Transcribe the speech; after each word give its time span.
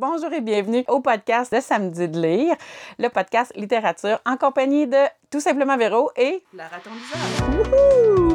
Bonjour 0.00 0.32
et 0.32 0.40
bienvenue 0.40 0.82
au 0.88 1.00
podcast 1.00 1.54
de 1.54 1.60
Samedi 1.60 2.08
de 2.08 2.22
lire, 2.22 2.54
le 2.98 3.10
podcast 3.10 3.52
littérature 3.54 4.18
en 4.24 4.38
compagnie 4.38 4.86
de 4.86 4.96
tout 5.30 5.40
simplement 5.40 5.76
Véro 5.76 6.10
et 6.16 6.42
la 6.54 6.68
raton 6.68 6.88
Wouhou! 7.52 8.34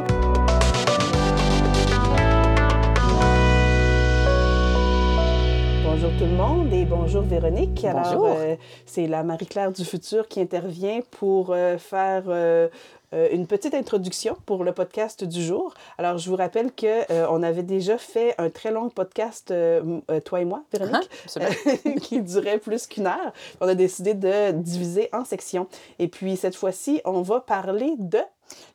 Bonjour 5.82 6.10
tout 6.18 6.24
le 6.26 6.36
monde 6.36 6.72
et 6.72 6.84
bonjour 6.84 7.22
Véronique. 7.22 7.80
Bonjour. 7.82 8.26
Alors, 8.26 8.36
euh, 8.38 8.56
c'est 8.84 9.08
la 9.08 9.24
Marie-Claire 9.24 9.72
du 9.72 9.84
futur 9.84 10.28
qui 10.28 10.40
intervient 10.40 11.00
pour 11.10 11.50
euh, 11.50 11.78
faire 11.78 12.24
euh, 12.28 12.68
euh, 13.12 13.28
une 13.32 13.46
petite 13.46 13.74
introduction 13.74 14.36
pour 14.46 14.64
le 14.64 14.72
podcast 14.72 15.24
du 15.24 15.42
jour. 15.42 15.74
Alors, 15.98 16.18
je 16.18 16.28
vous 16.28 16.36
rappelle 16.36 16.72
que 16.72 17.10
euh, 17.12 17.26
on 17.30 17.42
avait 17.42 17.62
déjà 17.62 17.98
fait 17.98 18.34
un 18.38 18.50
très 18.50 18.70
long 18.70 18.88
podcast, 18.88 19.50
euh, 19.50 20.00
toi 20.24 20.40
et 20.40 20.44
moi, 20.44 20.64
Véronique, 20.72 21.08
uh 21.36 21.94
qui 22.00 22.20
durait 22.20 22.58
plus 22.58 22.86
qu'une 22.86 23.06
heure. 23.06 23.32
On 23.60 23.68
a 23.68 23.74
décidé 23.74 24.14
de 24.14 24.50
diviser 24.52 25.08
en 25.12 25.24
sections. 25.24 25.68
Et 25.98 26.08
puis, 26.08 26.36
cette 26.36 26.56
fois-ci, 26.56 27.00
on 27.04 27.22
va 27.22 27.40
parler 27.40 27.94
de 27.98 28.20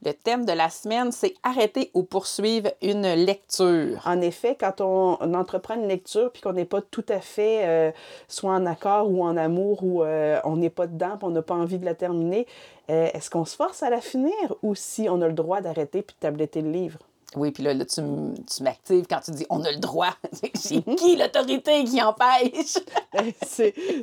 le 0.05 0.13
thème 0.13 0.45
de 0.45 0.52
la 0.52 0.70
semaine, 0.70 1.11
c'est 1.11 1.34
arrêter 1.43 1.91
ou 1.93 2.03
poursuivre 2.03 2.70
une 2.81 3.07
lecture. 3.13 4.02
En 4.05 4.21
effet, 4.21 4.57
quand 4.59 4.81
on, 4.81 5.17
entreprend 5.34 5.75
une 5.75 5.88
lecture 5.88 6.31
puis 6.31 6.41
qu'on 6.41 6.53
n'est 6.53 6.66
pas 6.66 6.81
tout 6.81 7.05
à 7.09 7.20
fait 7.20 7.94
soit 8.27 8.52
en 8.52 8.66
accord 8.66 9.09
ou 9.09 9.23
en 9.23 9.38
amour 9.38 9.84
ou 9.84 10.03
on 10.03 10.55
n'est 10.57 10.70
pas 10.70 10.88
dedans, 10.88 11.17
on 11.21 11.30
n'a 11.30 11.41
pas 11.41 11.55
envie 11.55 11.80
de 11.80 11.85
la 11.85 11.95
terminer, 11.95 12.47
euh, 12.91 13.09
est-ce 13.13 13.30
qu'on 13.30 13.45
se 13.45 13.55
force 13.55 13.84
à 13.84 13.89
la 13.89 14.02
finir 14.02 14.34
ou 14.63 14.75
si 14.75 15.07
on 15.09 15.21
a 15.21 15.27
le 15.27 15.34
droit 15.34 15.61
d'arrêter 15.61 16.02
puis 16.02 16.16
de 16.16 16.19
tabletter 16.19 16.61
le 16.61 16.72
livre? 16.72 16.99
Oui, 17.38 17.52
puis 17.52 17.63
là, 17.63 17.73
tu, 17.85 18.02
m'actives 18.62 19.05
quand 19.09 19.21
tu 19.23 19.31
dis 19.31 19.45
on 19.49 19.63
a 19.63 19.72
le 19.72 19.77
droit. 19.77 20.13
C'est 20.53 20.81
qui 20.81 21.16
l'autorité 21.16 21.84
qui 21.85 22.02
empêche? 22.02 22.77
Ben, 23.13 23.30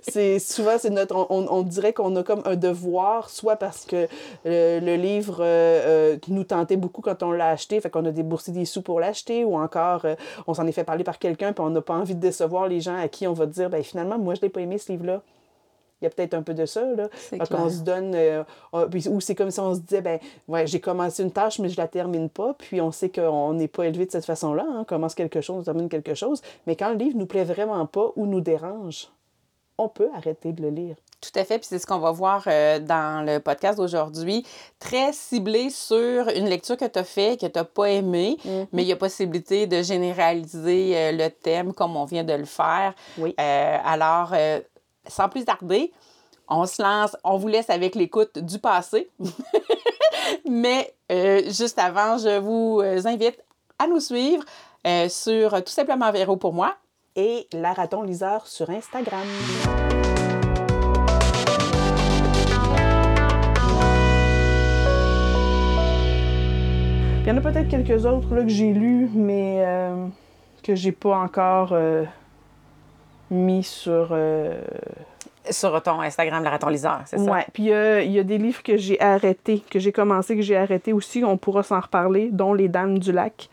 c'est 0.03 0.39
souvent. 0.39 0.77
On, 1.19 1.63
dirait 1.63 1.95
qu'on 1.95 2.15
a 2.17 2.23
comme 2.23 2.43
un 2.45 2.57
devoir, 2.57 3.31
soit 3.31 3.57
parce 3.57 3.87
que 3.87 4.07
euh, 4.45 4.81
le 4.81 4.97
livre 4.97 5.39
euh, 5.41 6.19
nous 6.29 6.45
tentait 6.45 6.77
beaucoup 6.77 7.01
quand 7.01 7.23
on 7.23 7.33
l'a 7.33 7.49
acheté, 7.49 7.81
fait 7.81 7.89
qu'on 7.89 8.05
a 8.05 8.11
déboursé 8.11 8.53
des 8.53 8.67
sous 8.67 8.83
pour 8.83 9.01
l'acheter, 9.01 9.45
ou 9.45 9.57
encore 9.57 10.05
on 10.47 10.53
s'en 10.53 10.67
est 10.67 10.73
fait 10.73 10.85
parler 10.85 11.05
par 11.05 11.19
quelqu'un, 11.19 11.55
puis 11.55 11.65
on 11.65 11.71
n'a 11.71 11.81
pas 11.81 11.95
envie 11.95 12.15
de 12.15 12.21
décevoir 12.21 12.69
les 12.69 12.83
gens 12.83 12.99
à 12.99 13.09
qui 13.09 13.27
on 13.27 13.33
va 13.33 13.47
dire, 13.47 13.71
ben 13.71 13.83
finalement, 13.83 14.19
moi, 14.19 14.35
je 14.35 14.43
l'ai 14.43 14.51
pas 14.51 14.61
aimé 14.61 14.77
ce 14.77 14.93
livre-là 14.93 15.23
il 16.01 16.05
y 16.05 16.07
a 16.07 16.11
peut-être 16.11 16.35
un 16.35 16.43
peu 16.43 16.55
de 16.55 16.67
ça. 16.67 16.83
Là. 16.83 17.09
on 17.51 17.69
se 17.69 17.81
donne. 17.81 18.13
Euh, 18.15 18.45
ou 19.11 19.21
c'est 19.21 19.35
comme 19.35 19.51
si 19.51 19.61
on 19.61 19.75
se 19.75 19.81
disait, 19.81 20.01
ben, 20.01 20.19
ouais, 20.47 20.67
j'ai 20.67 20.81
commencé 20.81 21.23
une 21.23 21.33
tâche, 21.33 21.59
mais 21.59 21.69
je 21.69 21.77
la 21.77 21.89
termine 21.89 22.29
pas. 22.29 22.55
Puis 22.55 22.81
on 22.81 22.93
sait 22.93 23.11
qu'on 23.11 23.55
n'est 23.55 23.69
pas 23.69 23.85
élevé 23.87 24.07
de 24.07 24.13
cette 24.13 24.27
façon-là. 24.27 24.65
Hein. 24.69 24.79
On 24.81 24.85
commence 24.85 25.15
quelque 25.15 25.41
chose, 25.41 25.61
on 25.61 25.65
termine 25.65 25.89
quelque 25.89 26.15
chose. 26.15 26.41
Mais 26.67 26.77
quand 26.77 26.91
le 26.91 26.97
livre 26.97 27.19
nous 27.19 27.27
plaît 27.27 27.45
vraiment 27.45 27.85
pas 27.87 28.13
ou 28.17 28.27
nous 28.27 28.41
dérange, 28.41 29.09
on 29.77 29.89
peut 29.89 30.09
arrêter 30.15 30.53
de 30.53 30.63
le 30.63 30.71
lire. 30.71 30.97
Tout 31.21 31.37
à 31.37 31.45
fait, 31.45 31.59
puis 31.59 31.67
c'est 31.69 31.81
ce 31.81 31.87
qu'on 31.87 31.99
va 31.99 32.13
voir 32.13 32.45
euh, 32.47 32.79
dans 32.79 33.27
le 33.27 33.41
podcast 33.41 33.79
d'aujourd'hui, 33.79 34.47
très 34.79 35.13
ciblé 35.13 35.69
sur 35.71 36.29
une 36.29 36.47
lecture 36.47 36.77
que 36.77 36.85
tu 36.85 36.99
as 36.99 37.05
fait, 37.05 37.41
que 37.41 37.47
tu 37.47 37.59
n'as 37.59 37.65
pas 37.65 37.91
aimé, 37.91 38.39
mm-hmm. 38.45 38.67
mais 38.73 38.83
il 38.83 38.89
y 38.89 38.93
a 38.93 38.97
possibilité 38.97 39.67
de 39.67 39.83
généraliser 39.83 40.97
euh, 40.97 41.13
le 41.13 41.29
thème 41.29 41.73
comme 41.73 41.97
on 41.97 42.05
vient 42.05 42.23
de 42.23 42.35
le 42.35 42.45
faire. 42.45 42.95
Oui. 43.19 43.35
alors, 43.37 44.33
sans 45.09 45.29
plus 45.29 45.45
tarder, 45.45 45.93
on 46.49 46.67
se 46.67 46.83
lance, 46.83 47.17
on 47.25 47.37
vous 47.37 47.49
laisse 47.49 47.71
avec 47.71 47.95
l'écoute 47.95 48.39
du 48.39 48.59
passé. 48.59 49.09
Mais 50.49 50.95
euh, 51.13 51.43
juste 51.47 51.79
avant, 51.79 52.19
je 52.19 52.39
vous 52.39 52.81
euh, 52.83 53.01
invite 53.07 53.39
à 53.79 53.87
nous 53.87 54.01
suivre 54.01 54.45
euh, 54.87 55.09
sur 55.09 55.63
tout 55.63 55.73
simplement 55.73 56.11
Véro 56.11 56.37
pour 56.37 56.53
moi 56.53 56.75
et 57.17 57.47
la 57.53 57.73
raton 57.73 58.03
liseur 58.03 58.47
sur 58.47 58.71
Instagram. 58.71 59.27
Il 67.23 67.29
y 67.29 67.31
en 67.31 67.37
a 67.37 67.41
peut-être 67.41 67.69
quelques 67.69 68.07
autres 68.07 68.35
là, 68.35 68.43
que 68.43 68.49
j'ai 68.49 68.73
lus, 68.73 69.11
mais 69.13 69.63
que 70.63 70.75
j'ai 70.75 70.93
pas 70.93 71.19
encore 71.19 71.75
mis 73.31 73.65
sur. 73.65 74.09
Euh, 74.13 74.61
sur 75.51 75.83
ton 75.83 76.01
Instagram, 76.03 76.45
le 76.45 76.51
raton 76.51 76.69
liseur, 76.69 77.01
c'est 77.07 77.17
ça? 77.17 77.33
Oui. 77.33 77.41
Puis 77.55 77.65
il 77.65 78.13
y 78.13 78.19
a 78.19 78.23
des 78.23 78.37
livres 78.37 78.63
que 78.63 78.77
j'ai 78.77 79.01
arrêtés, 79.01 79.63
que 79.71 79.79
j'ai 79.79 79.93
commencé, 79.93 80.37
que 80.37 80.43
j'ai 80.43 80.57
arrêtés 80.57 80.93
aussi. 80.93 81.25
On 81.25 81.39
pourra 81.39 81.63
s'en 81.63 81.81
reparler, 81.81 82.29
dont 82.31 82.53
Les 82.53 82.69
Dames 82.69 82.99
du 82.99 83.13
Lac. 83.13 83.49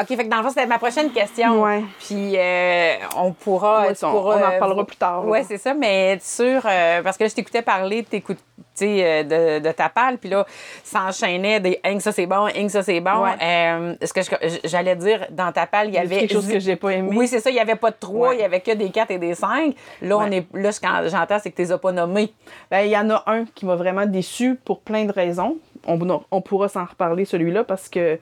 OK, 0.00 0.06
fait 0.06 0.24
que 0.24 0.28
dans 0.28 0.38
le 0.38 0.42
fond, 0.44 0.48
c'était 0.48 0.66
ma 0.66 0.78
prochaine 0.78 1.10
question. 1.10 1.62
Oui. 1.62 1.84
Puis 1.98 2.34
euh, 2.36 2.94
on 3.16 3.32
pourra. 3.32 3.86
on, 4.02 4.06
on, 4.06 4.16
en 4.16 4.50
reparlera 4.52 4.86
plus 4.86 4.96
tard. 4.96 5.26
Oui, 5.26 5.40
c'est 5.46 5.58
ça, 5.58 5.74
mais 5.74 6.18
sûr, 6.20 6.62
euh, 6.64 7.02
parce 7.02 7.16
que 7.16 7.24
là, 7.24 7.28
je 7.28 7.34
t'écoutais 7.34 7.62
parler, 7.62 8.02
t'écoutes 8.04 8.38
euh, 8.82 9.22
de, 9.22 9.62
de, 9.62 9.72
ta 9.72 9.88
palle, 9.88 10.18
puis 10.18 10.30
là, 10.30 10.46
s'enchaînait 10.84 11.60
des 11.60 11.80
Hing, 11.84 12.00
ça 12.00 12.12
c'est 12.12 12.26
bon, 12.26 12.48
Hing, 12.48 12.68
ça 12.68 12.82
c'est 12.82 13.00
bon. 13.00 13.26
Euh, 13.26 13.94
ce 14.02 14.12
que 14.12 14.20
j'allais 14.64 14.96
dire, 14.96 15.26
dans 15.30 15.52
ta 15.52 15.66
palle, 15.66 15.88
il 15.88 15.94
y 15.94 15.98
avait. 15.98 16.20
quelque 16.20 16.32
chose 16.32 16.48
que 16.48 16.58
j'ai 16.58 16.76
pas 16.76 16.90
aimé? 16.90 17.10
Oui, 17.14 17.28
c'est 17.28 17.40
ça, 17.40 17.50
il 17.50 17.54
n'y 17.54 17.60
avait 17.60 17.76
pas 17.76 17.90
de 17.90 17.96
trois, 17.98 18.34
il 18.34 18.38
n'y 18.38 18.42
avait 18.42 18.60
que 18.60 18.72
des 18.72 18.90
quatre 18.90 19.10
et 19.10 19.18
des 19.18 19.34
cinq. 19.34 19.74
Là, 20.00 20.18
on 20.18 20.30
est, 20.30 20.46
là 20.54 20.72
ce 20.72 20.80
que 20.80 20.86
j'entends, 21.08 21.38
c'est 21.42 21.50
que 21.50 21.56
tu 21.56 21.62
les 21.62 21.72
as 21.72 21.78
pas 21.78 21.92
nommés. 21.92 22.32
Ben, 22.70 22.80
il 22.80 22.90
y 22.90 22.96
en 22.96 23.10
a 23.10 23.22
un 23.26 23.44
qui 23.54 23.66
m'a 23.66 23.76
vraiment 23.76 24.06
déçu 24.06 24.54
pour 24.64 24.80
plein 24.80 25.04
de 25.04 25.12
raisons. 25.12 25.58
On, 25.86 26.22
on 26.30 26.40
pourra 26.40 26.68
s'en 26.68 26.84
reparler, 26.84 27.24
celui-là, 27.24 27.64
parce 27.64 27.88
que 27.88 28.18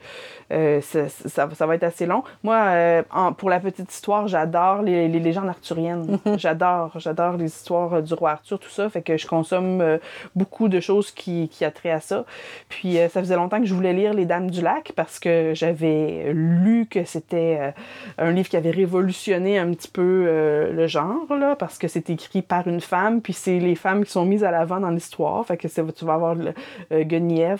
euh, 0.51 0.81
ça, 0.81 1.07
ça, 1.09 1.65
va 1.65 1.75
être 1.75 1.83
assez 1.83 2.05
long. 2.05 2.23
Moi, 2.43 3.03
pour 3.37 3.49
la 3.49 3.59
petite 3.59 3.91
histoire, 3.91 4.27
j'adore 4.27 4.81
les, 4.81 5.07
les, 5.07 5.19
légendes 5.19 5.47
arthuriennes. 5.47 6.19
j'adore, 6.37 6.91
j'adore 6.97 7.37
les 7.37 7.45
histoires 7.45 8.01
du 8.01 8.13
roi 8.13 8.31
Arthur, 8.31 8.59
tout 8.59 8.69
ça. 8.69 8.89
Fait 8.89 9.01
que 9.01 9.15
je 9.17 9.27
consomme 9.27 9.99
beaucoup 10.35 10.49
beaucoup 10.49 10.67
de 10.67 10.79
choses 10.79 11.11
qui, 11.11 11.47
qui 11.49 11.63
a 11.63 11.69
trait 11.69 11.91
à 11.91 11.99
ça. 11.99 12.25
Puis 12.69 12.97
euh, 12.97 13.07
ça 13.07 13.21
faisait 13.21 13.35
longtemps 13.35 13.59
que 13.59 13.67
je 13.67 13.73
voulais 13.73 13.93
lire 13.93 14.15
Les 14.15 14.25
Dames 14.25 14.49
du 14.49 14.61
Lac 14.61 14.93
parce 14.95 15.19
que 15.19 15.51
j'avais 15.53 16.31
lu 16.33 16.87
que 16.89 17.03
c'était 17.03 17.57
euh, 17.61 17.71
un 18.17 18.31
livre 18.31 18.49
qui 18.49 18.57
avait 18.57 18.71
révolutionné 18.71 19.59
un 19.59 19.71
petit 19.71 19.87
peu 19.87 20.25
euh, 20.27 20.73
le 20.73 20.87
genre, 20.87 21.31
là, 21.37 21.55
parce 21.55 21.77
que 21.77 21.87
c'est 21.87 22.09
écrit 22.09 22.41
par 22.41 22.67
une 22.67 22.81
femme, 22.81 23.21
puis 23.21 23.33
c'est 23.33 23.59
les 23.59 23.75
femmes 23.75 24.03
qui 24.03 24.11
sont 24.11 24.25
mises 24.25 24.43
à 24.43 24.49
l'avant 24.49 24.79
dans 24.79 24.89
l'histoire. 24.89 25.45
Fait 25.45 25.55
que 25.55 25.67
tu 25.67 26.05
vas 26.05 26.13
avoir 26.13 26.35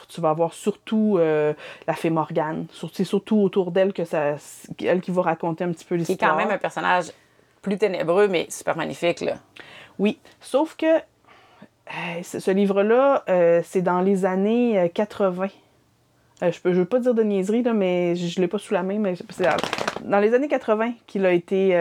Tu 0.08 0.22
vas 0.22 0.30
avoir 0.30 0.54
surtout 0.54 1.18
la 1.20 1.94
fée 1.94 2.10
Morgane. 2.10 2.66
C'est 2.94 3.04
surtout 3.04 3.38
autour 3.38 3.72
d'elle 3.72 3.94
que 3.94 4.06
ça, 4.06 4.36
elle 4.80 5.02
qui 5.02 5.12
va 5.12 5.22
raconter 5.22 5.64
un 5.64 5.72
petit 5.72 5.86
peu 5.86 5.96
l'histoire. 5.96 6.18
Qui 6.18 6.26
est 6.26 6.28
quand 6.28 6.36
même 6.36 6.52
un 6.52 6.58
personnage 6.58 7.12
plus 7.62 7.78
ténébreux, 7.78 8.28
mais 8.28 8.48
super 8.50 8.78
magnifique, 8.78 9.22
là. 9.22 9.36
Oui, 9.98 10.18
sauf 10.40 10.76
que 10.76 10.86
ce 12.24 12.52
livre-là, 12.52 13.24
euh, 13.30 13.62
c'est 13.64 13.82
dans 13.82 14.02
les 14.02 14.26
années 14.26 14.90
80. 14.94 15.46
Euh, 15.46 15.48
euh, 16.42 16.52
je 16.52 16.70
ne 16.70 16.74
veux 16.74 16.86
pas 16.86 17.00
dire 17.00 17.14
de 17.14 17.24
niaiserie, 17.24 17.64
mais 17.74 18.16
je 18.16 18.40
ne 18.40 18.44
l'ai 18.44 18.48
pas 18.48 18.60
sous 18.60 18.74
la 18.74 18.84
main, 18.84 19.00
mais 19.00 19.16
c'est 19.30 19.48
dans 20.02 20.20
les 20.20 20.34
années 20.34 20.48
80 20.48 20.94
qu'il 21.06 21.26
a 21.26 21.34
été 21.34 21.78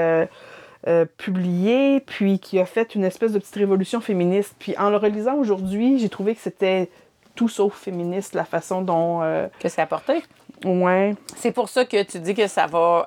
publié, 1.16 2.00
puis 2.00 2.38
qui 2.38 2.58
a 2.58 2.66
fait 2.66 2.94
une 2.94 3.04
espèce 3.04 3.32
de 3.32 3.38
petite 3.38 3.54
révolution 3.54 4.00
féministe. 4.00 4.54
Puis 4.58 4.76
en 4.78 4.90
le 4.90 4.96
relisant 4.96 5.36
aujourd'hui, 5.36 5.98
j'ai 5.98 6.08
trouvé 6.08 6.34
que 6.34 6.40
c'était 6.40 6.88
tout 7.38 7.48
sauf 7.48 7.74
féministe, 7.78 8.34
la 8.34 8.44
façon 8.44 8.82
dont... 8.82 9.20
que 9.60 9.68
c'est 9.68 9.80
apporté. 9.80 10.22
Ouais. 10.64 11.14
C'est 11.36 11.52
pour 11.52 11.68
ça 11.68 11.84
que 11.84 12.02
tu 12.02 12.18
dis 12.18 12.34
que 12.34 12.48
ça 12.48 12.66
va 12.66 13.06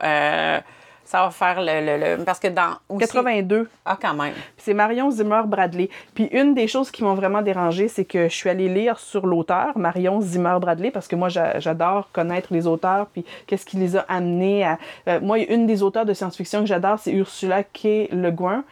ça 1.12 1.24
va 1.24 1.32
faire 1.32 1.58
le. 1.60 2.24
parce 2.24 2.40
que 2.40 2.48
dans. 2.48 2.78
82. 2.98 3.70
Ah, 3.84 3.98
quand 4.02 4.14
même. 4.14 4.34
C'est 4.58 4.74
Marion 4.74 5.12
Zimmer 5.12 5.42
Bradley. 5.46 5.90
Puis 6.16 6.30
une 6.32 6.54
des 6.54 6.70
choses 6.70 6.90
qui 6.90 7.04
m'ont 7.04 7.16
vraiment 7.16 7.42
dérangé, 7.42 7.90
c'est 7.90 8.06
que 8.06 8.30
je 8.30 8.34
suis 8.34 8.50
allée 8.50 8.70
lire 8.70 8.98
sur 8.98 9.28
l'auteur, 9.28 9.78
Marion 9.78 10.22
Zimmer 10.22 10.56
Bradley, 10.62 10.90
parce 10.90 11.10
que 11.10 11.18
moi, 11.18 11.28
j'adore 11.28 12.10
connaître 12.14 12.54
les 12.54 12.66
auteurs, 12.66 13.08
puis 13.08 13.26
qu'est-ce 13.46 13.66
qui 13.66 13.76
les 13.76 13.98
a 13.98 14.06
amenés 14.08 14.64
à. 14.64 14.80
Euh, 15.10 15.20
moi, 15.22 15.40
une 15.40 15.68
des 15.68 15.84
auteurs 15.84 16.06
de 16.06 16.14
science-fiction 16.14 16.62
que 16.62 16.68
j'adore, 16.68 16.98
c'est 16.98 17.12
Ursula 17.12 17.64
K. 17.64 18.08
Le 18.14 18.32
Guin. 18.32 18.64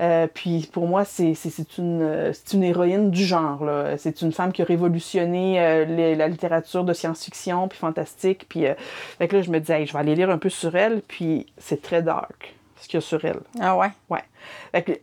Euh, 0.00 0.26
puis 0.32 0.68
pour 0.72 0.86
moi, 0.86 1.04
c'est 1.04 1.34
une, 1.78 2.32
une 2.52 2.64
héroïne 2.64 3.10
du 3.10 3.24
genre. 3.24 3.62
C'est 3.98 4.22
une 4.22 4.32
femme 4.32 4.52
qui 4.52 4.62
a 4.62 4.64
révolutionné 4.64 5.60
euh, 5.60 6.14
la 6.16 6.28
littérature 6.28 6.84
de 6.84 6.92
science-fiction, 6.92 7.68
puis 7.68 7.78
fantastique. 7.78 8.46
Puis 8.48 8.66
euh, 8.66 8.74
là, 9.20 9.42
je 9.42 9.50
me 9.50 9.60
disais, 9.60 9.84
je 9.86 9.92
vais 9.92 9.98
aller 9.98 10.14
lire 10.14 10.30
un 10.30 10.38
peu 10.38 10.48
sur 10.48 10.74
elle, 10.74 11.02
puis 11.06 11.46
c'est 11.58 11.82
très 11.82 12.02
dark 12.02 12.54
ce 12.76 12.88
qu'il 12.88 12.94
y 12.94 12.98
a 12.98 13.02
sur 13.02 13.22
elle. 13.26 13.40
Ah 13.60 13.76
ouais? 13.76 13.90
Ouais. 14.08 14.22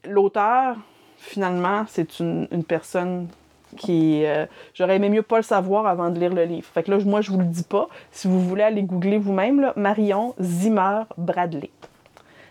L'auteur, 0.05 0.75
finalement, 1.17 1.85
c'est 1.87 2.19
une, 2.19 2.47
une, 2.51 2.63
personne 2.63 3.27
qui. 3.77 4.23
J'aurais 4.73 4.95
aimé 4.95 5.09
mieux 5.09 5.21
pas 5.21 5.37
le 5.37 5.43
savoir 5.43 5.85
avant 5.85 6.09
de 6.09 6.19
lire 6.19 6.33
le 6.33 6.45
livre. 6.45 6.67
Fait 6.73 6.81
que 6.81 6.89
là, 6.89 6.97
moi, 7.05 7.21
je 7.21 7.29
vous 7.29 7.37
le 7.37 7.45
dis 7.45 7.63
pas. 7.63 7.87
Si 8.11 8.27
vous 8.27 8.41
voulez 8.41 8.63
aller 8.63 8.81
googler 8.81 9.19
vous-même, 9.19 9.73
Marion 9.75 10.33
Zimmer 10.41 11.03
Bradley. 11.17 11.69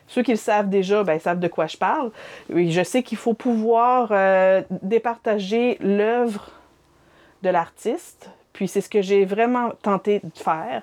Ceux 0.08 0.22
qui 0.22 0.32
le 0.32 0.36
savent 0.36 0.68
déjà, 0.68 1.02
ben, 1.04 1.18
savent 1.18 1.40
de 1.40 1.48
quoi 1.48 1.66
je 1.66 1.76
parle. 1.76 2.10
Oui, 2.50 2.70
je 2.70 2.82
sais 2.82 3.02
qu'il 3.02 3.18
faut 3.18 3.34
pouvoir 3.34 4.08
euh, 4.10 4.62
départager 4.82 5.76
l'œuvre 5.80 6.50
de 7.42 7.50
l'artiste. 7.50 8.30
Puis 8.52 8.68
c'est 8.68 8.80
ce 8.80 8.88
que 8.88 9.02
j'ai 9.02 9.24
vraiment 9.24 9.70
tenté 9.82 10.20
de 10.20 10.38
faire. 10.38 10.82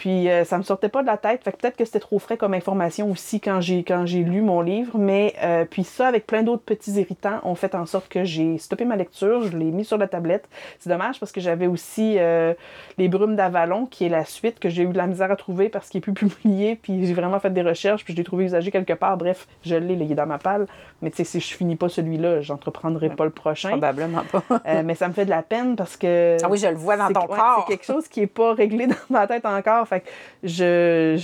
Puis 0.00 0.30
euh, 0.30 0.44
ça 0.44 0.56
me 0.56 0.62
sortait 0.62 0.88
pas 0.88 1.02
de 1.02 1.06
la 1.06 1.18
tête. 1.18 1.44
Fait 1.44 1.52
que 1.52 1.58
peut-être 1.58 1.76
que 1.76 1.84
c'était 1.84 2.00
trop 2.00 2.18
frais 2.18 2.38
comme 2.38 2.54
information 2.54 3.10
aussi 3.10 3.38
quand 3.38 3.60
j'ai 3.60 3.84
quand 3.84 4.06
j'ai 4.06 4.20
lu 4.20 4.40
mon 4.40 4.62
livre. 4.62 4.96
Mais 4.96 5.34
euh, 5.42 5.66
puis 5.66 5.84
ça, 5.84 6.06
avec 6.06 6.26
plein 6.26 6.42
d'autres 6.42 6.62
petits 6.62 6.92
irritants, 6.92 7.40
ont 7.42 7.54
fait 7.54 7.74
en 7.74 7.84
sorte 7.84 8.08
que 8.08 8.24
j'ai 8.24 8.56
stoppé 8.56 8.86
ma 8.86 8.96
lecture. 8.96 9.42
Je 9.42 9.54
l'ai 9.58 9.66
mis 9.66 9.84
sur 9.84 9.98
la 9.98 10.08
tablette. 10.08 10.48
C'est 10.78 10.88
dommage 10.88 11.20
parce 11.20 11.32
que 11.32 11.42
j'avais 11.42 11.66
aussi 11.66 12.14
euh, 12.18 12.54
Les 12.96 13.08
Brumes 13.08 13.36
d'Avalon, 13.36 13.84
qui 13.84 14.06
est 14.06 14.08
la 14.08 14.24
suite 14.24 14.58
que 14.58 14.70
j'ai 14.70 14.84
eu 14.84 14.88
de 14.88 14.96
la 14.96 15.06
misère 15.06 15.30
à 15.30 15.36
trouver 15.36 15.68
parce 15.68 15.90
qu'il 15.90 15.98
est 15.98 16.00
plus 16.00 16.14
publié. 16.14 16.76
Puis 16.76 17.04
j'ai 17.04 17.12
vraiment 17.12 17.38
fait 17.38 17.50
des 17.50 17.60
recherches, 17.60 18.02
puis 18.02 18.14
je 18.14 18.18
l'ai 18.18 18.24
trouvé 18.24 18.46
usagé 18.46 18.70
quelque 18.70 18.94
part. 18.94 19.18
Bref, 19.18 19.46
je 19.64 19.76
l'ai, 19.76 19.92
il 19.92 20.10
est 20.10 20.14
dans 20.14 20.24
ma 20.24 20.38
palle. 20.38 20.66
Mais 21.02 21.10
tu 21.10 21.18
sais, 21.18 21.24
si 21.24 21.40
je 21.40 21.54
finis 21.54 21.76
pas 21.76 21.90
celui-là, 21.90 22.40
j'entreprendrai 22.40 23.10
pas 23.10 23.24
le 23.24 23.32
prochain. 23.32 23.68
Probablement 23.68 24.22
pas. 24.32 24.62
mais 24.82 24.94
ça 24.94 25.08
me 25.08 25.12
fait 25.12 25.26
de 25.26 25.30
la 25.30 25.42
peine 25.42 25.76
parce 25.76 25.98
que. 25.98 26.38
Ah 26.42 26.48
oui, 26.48 26.56
je 26.56 26.68
le 26.68 26.76
vois 26.76 26.96
dans 26.96 27.08
ton 27.08 27.26
corps. 27.26 27.66
C'est 27.66 27.74
quelque 27.74 27.84
chose 27.84 28.08
qui 28.08 28.20
est 28.22 28.26
pas 28.26 28.54
réglé 28.54 28.86
dans 28.86 28.96
ma 29.10 29.26
tête 29.26 29.44
encore. 29.44 29.88
Fait 29.90 30.00
que 30.00 30.08
je, 30.44 31.20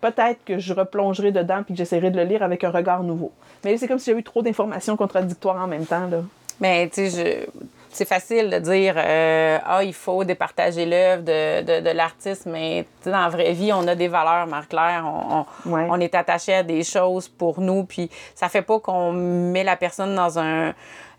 peut-être 0.00 0.44
que 0.44 0.58
je 0.58 0.74
replongerai 0.74 1.30
dedans 1.30 1.62
puis 1.62 1.74
que 1.74 1.78
j'essaierai 1.78 2.10
de 2.10 2.16
le 2.16 2.24
lire 2.24 2.42
avec 2.42 2.64
un 2.64 2.70
regard 2.70 3.02
nouveau. 3.02 3.32
Mais 3.64 3.76
c'est 3.76 3.86
comme 3.86 3.98
si 3.98 4.06
j'avais 4.06 4.20
eu 4.20 4.24
trop 4.24 4.42
d'informations 4.42 4.96
contradictoires 4.96 5.62
en 5.62 5.68
même 5.68 5.86
temps. 5.86 6.08
Là. 6.08 6.22
Mais 6.60 6.88
tu 6.88 7.08
sais, 7.08 7.48
c'est 7.92 8.08
facile 8.08 8.50
de 8.50 8.58
dire 8.58 8.94
euh, 8.96 9.58
ah 9.64 9.84
il 9.84 9.94
faut 9.94 10.24
départager 10.24 10.86
l'œuvre 10.86 11.22
de, 11.22 11.80
de, 11.80 11.90
l'artiste 11.90 12.46
mais 12.46 12.86
dans 13.04 13.12
la 13.12 13.28
vraie 13.28 13.52
vie 13.52 13.72
on 13.72 13.86
a 13.86 13.94
des 13.94 14.08
valeurs 14.08 14.46
Marc-Claire. 14.46 15.04
On, 15.06 15.44
on, 15.66 16.00
est 16.00 16.14
attaché 16.14 16.54
à 16.54 16.62
des 16.62 16.84
choses 16.84 17.28
pour 17.28 17.60
nous. 17.60 17.84
Puis 17.84 18.10
ça 18.34 18.48
fait 18.48 18.62
pas 18.62 18.78
qu'on 18.80 19.12
met 19.12 19.64
la 19.64 19.76
personne 19.76 20.14
dans 20.14 20.38
un 20.38 20.74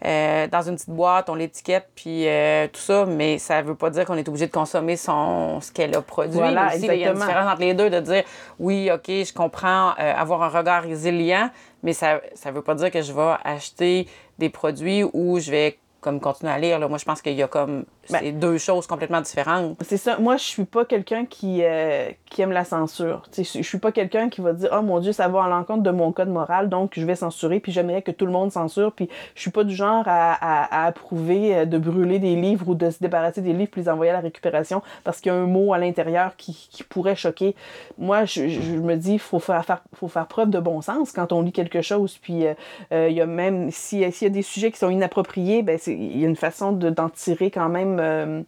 euh, 0.05 0.47
dans 0.47 0.61
une 0.61 0.75
petite 0.75 0.89
boîte, 0.89 1.29
on 1.29 1.35
l'étiquette, 1.35 1.87
puis 1.95 2.27
euh, 2.27 2.67
tout 2.67 2.81
ça, 2.81 3.05
mais 3.05 3.37
ça 3.37 3.61
veut 3.61 3.75
pas 3.75 3.89
dire 3.89 4.03
qu'on 4.03 4.17
est 4.17 4.27
obligé 4.27 4.47
de 4.47 4.51
consommer 4.51 4.97
son, 4.97 5.61
ce 5.61 5.71
qu'elle 5.71 5.95
a 5.95 6.01
produit. 6.01 6.39
Voilà, 6.39 6.75
il 6.75 6.83
y 6.83 6.89
a 6.89 7.11
une 7.11 7.17
différence 7.17 7.49
entre 7.49 7.61
les 7.61 7.73
deux 7.73 7.89
de 7.89 8.01
dire, 8.01 8.23
oui, 8.59 8.91
OK, 8.91 9.05
je 9.07 9.31
comprends 9.31 9.91
euh, 9.91 10.13
avoir 10.13 10.43
un 10.43 10.49
regard 10.49 10.83
résilient, 10.83 11.49
mais 11.83 11.93
ça 11.93 12.19
ne 12.45 12.51
veut 12.51 12.61
pas 12.61 12.75
dire 12.75 12.91
que 12.91 13.01
je 13.01 13.13
vais 13.13 13.35
acheter 13.45 14.09
des 14.39 14.49
produits 14.49 15.05
où 15.13 15.39
je 15.39 15.51
vais 15.51 15.77
comme 16.03 16.19
continuer 16.19 16.51
à 16.51 16.59
lire. 16.59 16.77
Là. 16.77 16.87
Moi, 16.87 16.99
je 16.99 17.05
pense 17.05 17.21
qu'il 17.21 17.33
y 17.33 17.41
a 17.41 17.47
comme 17.47 17.85
ben, 18.09 18.19
c'est 18.21 18.31
deux 18.33 18.57
choses 18.57 18.85
complètement 18.85 19.21
différentes. 19.21 19.77
C'est 19.81 19.97
ça. 19.97 20.17
Moi, 20.17 20.35
je 20.35 20.43
suis 20.43 20.65
pas 20.65 20.83
quelqu'un 20.83 21.25
qui, 21.25 21.61
euh, 21.63 22.09
qui 22.29 22.41
aime 22.41 22.51
la 22.51 22.65
censure. 22.65 23.23
je 23.35 23.43
suis 23.43 23.77
pas 23.77 23.93
quelqu'un 23.93 24.29
qui 24.29 24.41
va 24.41 24.51
dire 24.51 24.69
Oh 24.77 24.81
mon 24.81 24.99
Dieu, 24.99 25.13
ça 25.13 25.29
va 25.29 25.45
à 25.45 25.49
l'encontre 25.49 25.83
de 25.83 25.91
mon 25.91 26.11
code 26.11 26.27
moral, 26.27 26.67
donc 26.67 26.93
je 26.95 27.05
vais 27.05 27.15
censurer, 27.15 27.61
puis 27.61 27.71
j'aimerais 27.71 28.01
que 28.01 28.11
tout 28.11 28.25
le 28.25 28.31
monde 28.33 28.51
censure. 28.51 28.91
Puis 28.91 29.09
je 29.35 29.41
suis 29.41 29.51
pas 29.51 29.63
du 29.63 29.73
genre 29.73 30.03
à, 30.05 30.85
approuver 30.85 31.55
euh, 31.55 31.65
de 31.65 31.77
brûler 31.77 32.19
des 32.19 32.35
livres 32.35 32.67
ou 32.67 32.75
de 32.75 32.89
se 32.89 32.99
débarrasser 32.99 33.41
des 33.41 33.53
livres 33.53 33.71
puis 33.71 33.81
les 33.81 33.89
envoyer 33.89 34.11
à 34.11 34.15
la 34.15 34.19
récupération 34.19 34.81
parce 35.05 35.21
qu'il 35.21 35.31
y 35.31 35.35
a 35.35 35.37
un 35.37 35.45
mot 35.45 35.73
à 35.73 35.77
l'intérieur 35.77 36.35
qui, 36.35 36.83
pourrait 36.89 37.15
choquer. 37.15 37.55
Moi, 37.97 38.25
je, 38.25 38.41
me 38.41 38.95
dis 38.95 39.17
faut 39.17 39.39
faire, 39.39 39.63
faut 39.95 40.09
faire 40.09 40.27
preuve 40.27 40.49
de 40.49 40.59
bon 40.59 40.81
sens 40.81 41.13
quand 41.13 41.31
on 41.31 41.41
lit 41.41 41.53
quelque 41.53 41.81
chose. 41.81 42.17
Puis 42.21 42.45
euh, 42.45 43.09
il 43.09 43.15
y 43.15 43.21
a 43.21 43.25
même, 43.25 43.71
s'il 43.71 43.99
y 43.99 44.25
a 44.25 44.29
des 44.29 44.41
sujets 44.41 44.71
qui 44.71 44.77
sont 44.77 44.89
inappropriés, 44.89 45.63
ben 45.63 45.79
il 45.87 46.17
y 46.17 46.25
a 46.25 46.27
une 46.27 46.35
façon 46.35 46.73
d'en 46.73 47.09
tirer 47.09 47.49
quand 47.49 47.69
même 47.69 47.92
euh, 47.99 48.41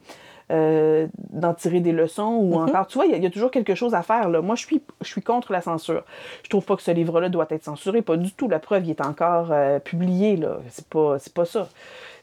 euh, 0.52 1.08
d'en 1.32 1.54
tirer 1.54 1.80
des 1.80 1.92
leçons 1.92 2.38
ou 2.42 2.60
mhm. 2.60 2.70
encore, 2.70 2.88
tu 2.88 2.98
vois, 2.98 3.08
il 3.08 3.24
y, 3.24 3.26
a 3.26 3.30
toujours 3.30 3.52
quelque 3.52 3.76
chose 3.76 3.94
à 3.94 4.04
faire. 4.04 4.30
Là. 4.30 4.42
Moi, 4.42 4.56
je 4.56 4.66
suis, 4.66 4.82
je 5.02 5.08
suis 5.08 5.22
contre 5.22 5.52
la 5.52 5.62
censure. 5.62 6.04
Je 6.44 6.50
trouve 6.50 6.66
pas 6.66 6.76
que 6.76 6.82
ce 6.82 6.92
livre-là 6.92 7.30
doit 7.30 7.48
être 7.50 7.64
censuré, 7.64 8.02
pas 8.02 8.18
du 8.18 8.32
tout. 8.32 8.48
La 8.48 8.60
preuve, 8.60 8.86
il 8.86 8.92
est 8.92 9.02
encore 9.02 9.48
euh, 9.52 9.80
publié, 9.80 10.36
là. 10.36 10.60
C'est 10.70 10.88
pas, 10.88 11.18
c'est 11.20 11.34
pas 11.34 11.46
ça. 11.46 11.68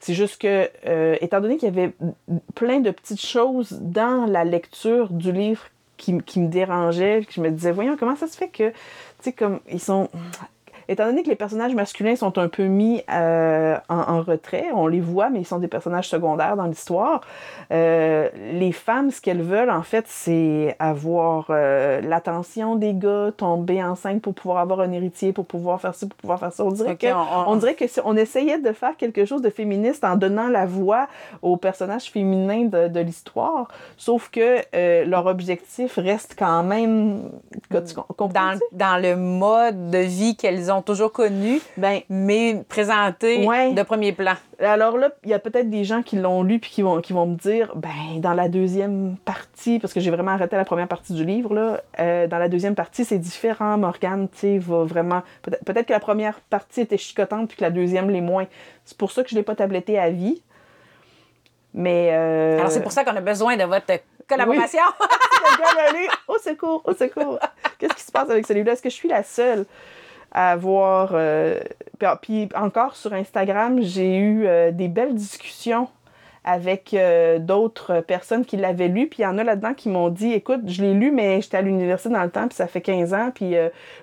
C'est 0.01 0.15
juste 0.15 0.41
que, 0.43 0.69
étant 1.23 1.41
donné 1.41 1.59
qu'il 1.59 1.73
y 1.73 1.79
avait 1.79 1.93
plein 2.57 2.81
de 2.81 2.91
petites 2.91 3.21
choses 3.21 3.79
dans 3.81 4.27
la 4.27 4.43
lecture 4.43 5.11
du 5.11 5.31
livre 5.31 5.63
qui, 5.97 6.19
qui 6.23 6.41
me 6.41 6.49
dérangeaient, 6.49 7.25
que 7.25 7.33
je 7.33 7.41
me 7.41 7.51
disais, 7.51 7.71
voyons, 7.71 7.97
comment 7.97 8.17
ça 8.17 8.27
se 8.27 8.37
fait 8.37 8.49
que, 8.49 8.71
tu 8.71 8.77
sais, 9.21 9.33
comme, 9.33 9.61
ils 9.71 9.79
sont 9.79 10.09
étant 10.93 11.07
donné 11.07 11.23
que 11.23 11.29
les 11.29 11.37
personnages 11.37 11.75
masculins 11.75 12.17
sont 12.17 12.39
un 12.39 12.49
peu 12.49 12.65
mis 12.65 13.03
euh, 13.11 13.77
en, 13.89 14.23
retrait, 14.23 14.67
on 14.75 14.87
les 14.87 15.01
voit, 15.01 15.31
mais 15.31 15.41
ils 15.41 15.47
sont 15.47 15.59
des 15.59 15.69
personnages 15.69 16.09
secondaires 16.09 16.57
dans 16.57 16.67
l'histoire, 16.67 17.23
euh, 17.73 18.29
les 18.53 18.73
femmes, 18.73 19.11
ce 19.11 19.21
qu'elles 19.21 19.43
veulent, 19.43 19.71
en 19.71 19.83
fait, 19.83 20.05
c'est 20.09 20.77
avoir 20.79 21.47
euh, 21.51 22.01
l'attention 22.01 22.77
des 22.77 22.95
gars, 22.95 23.31
tomber 23.37 23.83
enceinte 23.83 24.23
pour 24.23 24.35
pouvoir 24.35 24.59
avoir 24.59 24.81
un 24.81 24.93
héritier, 24.93 25.33
pour 25.33 25.47
pouvoir 25.47 25.81
faire 25.81 25.95
ça, 25.95 26.07
pour 26.07 26.17
pouvoir 26.17 26.39
faire 26.39 26.53
ça. 26.53 26.65
On 26.65 26.73
dirait 26.73 26.97
que, 26.97 27.07
on, 27.47 27.57
dirait 27.57 27.75
que 27.75 27.87
si 27.87 28.01
on 28.05 28.17
essayait 28.17 28.59
de 28.59 28.73
faire 28.73 28.97
quelque 28.97 29.25
chose 29.25 29.43
de 29.43 29.51
féministe 29.51 30.05
en 30.05 30.17
donnant 30.17 30.49
la 30.49 30.67
voix 30.67 31.09
aux 31.41 31.57
personnages 31.57 32.11
féminins 32.11 32.65
de, 32.65 32.89
de 32.89 33.01
l'histoire, 33.01 33.69
sauf 33.97 34.31
que 34.31 34.63
leur 35.05 35.27
objectif 35.27 35.97
reste 35.97 36.37
quand 36.39 36.63
même... 36.63 37.31
Dans, 37.71 38.59
dans 38.73 39.03
le 39.03 39.17
mode 39.17 39.91
de 39.91 39.99
vie 39.99 40.37
qu'elles 40.37 40.71
ont 40.71 40.82
toujours 40.83 41.13
connu, 41.13 41.61
ben, 41.77 42.01
mais 42.09 42.63
présenté 42.69 43.39
de 43.39 43.83
premier 43.83 44.13
plan. 44.13 44.35
Alors 44.61 44.97
là, 44.97 45.11
il 45.25 45.31
y 45.31 45.35
a 45.35 45.39
peut-être 45.39 45.71
des 45.71 45.85
gens 45.85 46.03
qui 46.03 46.17
l'ont 46.17 46.43
lu 46.43 46.59
puis 46.59 46.71
qui 46.71 46.83
vont, 46.83 47.01
qui 47.01 47.13
vont 47.13 47.27
me 47.27 47.37
dire, 47.37 47.73
ben, 47.75 48.19
dans 48.19 48.35
la 48.35 48.49
deuxième 48.49 49.17
partie, 49.25 49.79
parce 49.79 49.93
que 49.93 50.01
j'ai 50.01 50.11
vraiment 50.11 50.33
arrêté 50.33 50.57
la 50.57 50.65
première 50.65 50.89
partie 50.89 51.13
du 51.15 51.25
livre, 51.25 51.55
là, 51.55 51.81
euh, 51.99 52.27
dans 52.27 52.39
la 52.39 52.49
deuxième 52.49 52.75
partie, 52.75 53.05
c'est 53.05 53.19
différent. 53.19 53.79
Morgane, 53.79 54.29
tu 54.29 54.39
sais, 54.39 54.59
va 54.59 54.85
vraiment. 54.85 55.23
Peut-être 55.43 55.87
que 55.87 55.93
la 55.93 56.01
première 56.01 56.41
partie 56.41 56.83
était 56.83 56.99
chicotante 56.99 57.49
puis 57.49 57.57
que 57.57 57.63
la 57.63 57.71
deuxième 57.71 58.11
l'est 58.11 58.21
moins. 58.21 58.47
C'est 58.85 58.97
pour 58.97 59.11
ça 59.11 59.23
que 59.23 59.31
je 59.31 59.35
ne 59.35 59.41
l'ai 59.41 59.45
pas 59.45 59.55
tabletté 59.55 59.99
à 59.99 60.11
vie. 60.11 60.43
Mais. 61.75 62.11
Euh... 62.13 62.59
Alors, 62.59 62.71
c'est 62.71 62.83
pour 62.83 62.93
ça 62.93 63.05
qu'on 63.05 63.17
a 63.17 63.21
besoin 63.21 63.57
de 63.57 63.65
votre 63.65 63.93
collaboration. 64.29 64.83
Oui. 65.95 66.09
au 66.29 66.39
secours, 66.39 66.83
au 66.85 66.95
secours. 66.95 67.39
Qu'est-ce 67.79 67.95
qui 67.95 68.03
se 68.03 68.13
passe 68.13 68.31
avec 68.31 68.47
ce 68.47 68.53
livre-là? 68.53 68.73
Est-ce 68.73 68.83
que 68.83 68.91
je 68.91 68.95
suis 68.95 69.09
la 69.09 69.23
seule? 69.23 69.65
À 70.33 70.51
avoir. 70.51 71.11
Euh, 71.13 71.61
puis 72.21 72.49
encore 72.55 72.97
sur 72.97 73.13
Instagram, 73.13 73.79
j'ai 73.81 74.17
eu 74.17 74.47
euh, 74.47 74.73
des 74.73 74.89
belles 74.89 75.15
discussions 75.15 75.89
avec 76.45 76.93
euh, 76.93 77.39
d'autres 77.39 78.01
personnes 78.01 78.45
qui 78.45 78.57
l'avaient 78.57 78.89
lu. 78.89 79.07
Puis 79.07 79.21
il 79.21 79.23
y 79.23 79.27
en 79.27 79.39
a 79.39 79.45
là-dedans 79.45 79.75
qui 79.75 79.89
m'ont 79.89 80.09
dit 80.09 80.33
Écoute, 80.33 80.63
je 80.67 80.83
l'ai 80.83 80.95
lu, 80.95 81.13
mais 81.13 81.41
j'étais 81.41 81.59
à 81.59 81.63
l'université 81.63 82.13
dans 82.13 82.25
le 82.25 82.31
temps, 82.31 82.49
puis 82.49 82.57
ça 82.57 82.67
fait 82.67 82.81
15 82.81 83.15
ans. 83.15 83.31
Puis 83.33 83.55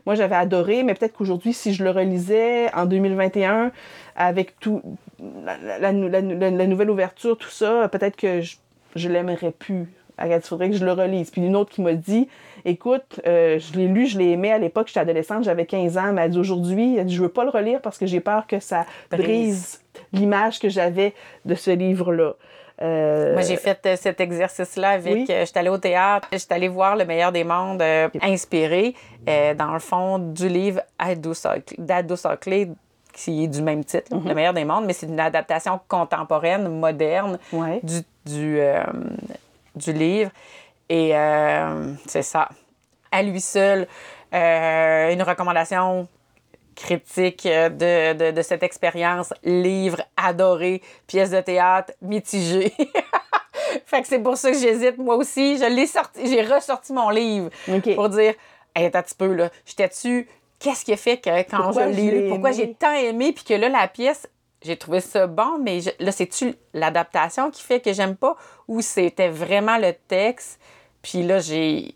moi, 0.05 0.15
j'avais 0.15 0.35
adoré, 0.35 0.83
mais 0.83 0.93
peut-être 0.93 1.13
qu'aujourd'hui, 1.13 1.51
si 1.51 1.73
je 1.73 1.83
le 1.83 1.89
relisais 1.89 2.73
en 2.73 2.85
2021, 2.85 3.71
avec 4.15 4.57
tout 4.59 4.81
la, 5.19 5.91
nouvelle 5.91 6.89
ouverture, 6.89 7.37
tout 7.37 7.49
ça, 7.49 7.89
peut-être 7.89 8.15
que 8.15 8.39
je, 8.39 8.55
je 8.95 9.09
l'aimerais 9.09 9.51
plus. 9.51 9.89
Il 10.25 10.41
faudrait 10.41 10.69
que 10.69 10.75
je 10.75 10.85
le 10.85 10.91
relise. 10.91 11.29
Puis 11.29 11.41
une 11.41 11.55
autre 11.55 11.71
qui 11.71 11.81
m'a 11.81 11.93
dit 11.93 12.27
Écoute, 12.65 13.21
euh, 13.25 13.59
je 13.59 13.77
l'ai 13.77 13.87
lu, 13.87 14.07
je 14.07 14.17
l'ai 14.17 14.31
aimé 14.31 14.51
à 14.51 14.57
l'époque, 14.57 14.87
j'étais 14.87 14.99
adolescente, 14.99 15.43
j'avais 15.43 15.65
15 15.65 15.97
ans. 15.97 16.13
Mais 16.13 16.23
elle 16.23 16.31
dit 16.31 16.39
aujourd'hui, 16.39 16.97
je 17.07 17.21
veux 17.21 17.29
pas 17.29 17.43
le 17.43 17.49
relire 17.49 17.81
parce 17.81 17.97
que 17.97 18.05
j'ai 18.05 18.19
peur 18.19 18.47
que 18.47 18.59
ça 18.59 18.85
brise, 19.09 19.81
l'image 20.13 20.59
que 20.59 20.69
j'avais 20.69 21.13
de 21.45 21.55
ce 21.55 21.71
livre-là. 21.71 22.33
Euh, 22.81 23.33
Moi, 23.33 23.41
j'ai 23.41 23.57
fait 23.57 23.79
euh, 23.85 23.95
cet 23.97 24.21
exercice-là 24.21 24.91
avec. 24.91 25.27
je 25.27 25.45
suis 25.45 25.59
allée 25.59 25.69
au 25.69 25.77
théâtre, 25.77 26.29
je 26.31 26.37
suis 26.37 26.47
allée 26.51 26.69
voir 26.69 26.95
Le 26.95 27.03
meilleur 27.03 27.33
des 27.33 27.43
mondes 27.43 27.83
inspiré, 28.21 28.95
dans 29.25 29.73
le 29.73 29.79
fond, 29.79 30.19
du 30.19 30.47
livre 30.47 30.81
d'Ado 31.77 32.15
Soclé 32.15 32.69
qui 33.11 33.43
est 33.43 33.47
du 33.47 33.61
même 33.61 33.83
titre, 33.83 34.11
mm-hmm. 34.11 34.27
Le 34.29 34.35
meilleur 34.35 34.53
des 34.53 34.63
mondes, 34.63 34.85
mais 34.85 34.93
c'est 34.93 35.07
une 35.07 35.19
adaptation 35.19 35.79
contemporaine, 35.89 36.69
moderne 36.69 37.37
du, 37.83 37.99
du, 38.25 38.61
du 39.79 39.93
livre. 39.93 40.31
Et 40.89 41.15
euh, 41.15 41.93
c'est 42.07 42.23
ça. 42.23 42.49
À 43.11 43.23
lui 43.23 43.41
seul, 43.41 43.87
euh, 44.33 45.13
une 45.13 45.21
recommandation 45.23 46.07
critique 46.75 47.43
de, 47.45 48.31
de, 48.31 48.41
cette 48.41 48.63
expérience, 48.63 49.33
livre 49.43 50.01
adoré, 50.15 50.81
pièce 51.07 51.31
de 51.31 51.41
théâtre 51.41 51.93
mitigée. 52.01 52.73
fait 53.85 54.01
que 54.01 54.07
c'est 54.07 54.19
pour 54.19 54.37
ça 54.37 54.51
que 54.51 54.57
j'hésite. 54.57 54.97
Moi 54.97 55.15
aussi, 55.15 55.57
je 55.57 55.65
l'ai 55.65 55.85
sorti, 55.85 56.27
j'ai 56.27 56.41
ressorti 56.41 56.93
mon 56.93 57.09
livre 57.09 57.49
pour 57.95 58.09
dire, 58.09 58.33
hey, 58.75 58.85
attends 58.85 58.99
un 58.99 59.03
petit 59.03 59.15
peu, 59.15 59.33
là, 59.33 59.49
j'étais 59.65 59.87
dessus. 59.87 60.27
Qu'est-ce 60.59 60.83
qui 60.83 60.93
a 60.93 60.97
fait 60.97 61.17
que 61.17 61.29
quand 61.49 61.71
je 61.71 61.79
l'ai 61.81 62.11
lu, 62.11 62.29
pourquoi 62.29 62.51
j'ai 62.51 62.73
tant 62.73 62.93
aimé, 62.93 63.33
puis 63.33 63.43
que 63.43 63.53
là, 63.53 63.69
la 63.69 63.87
pièce, 63.87 64.27
j'ai 64.61 64.77
trouvé 64.77 64.99
ça 64.99 65.27
bon, 65.27 65.57
mais 65.61 65.79
là, 65.99 66.11
c'est-tu 66.11 66.53
l'adaptation 66.73 67.49
qui 67.49 67.63
fait 67.63 67.79
que 67.79 67.93
j'aime 67.93 68.15
pas 68.15 68.35
ou 68.67 68.81
c'était 68.81 69.29
vraiment 69.29 69.77
le 69.77 69.93
texte? 70.07 70.59
Puis 71.01 71.23
là, 71.23 71.39
j'ai, 71.39 71.95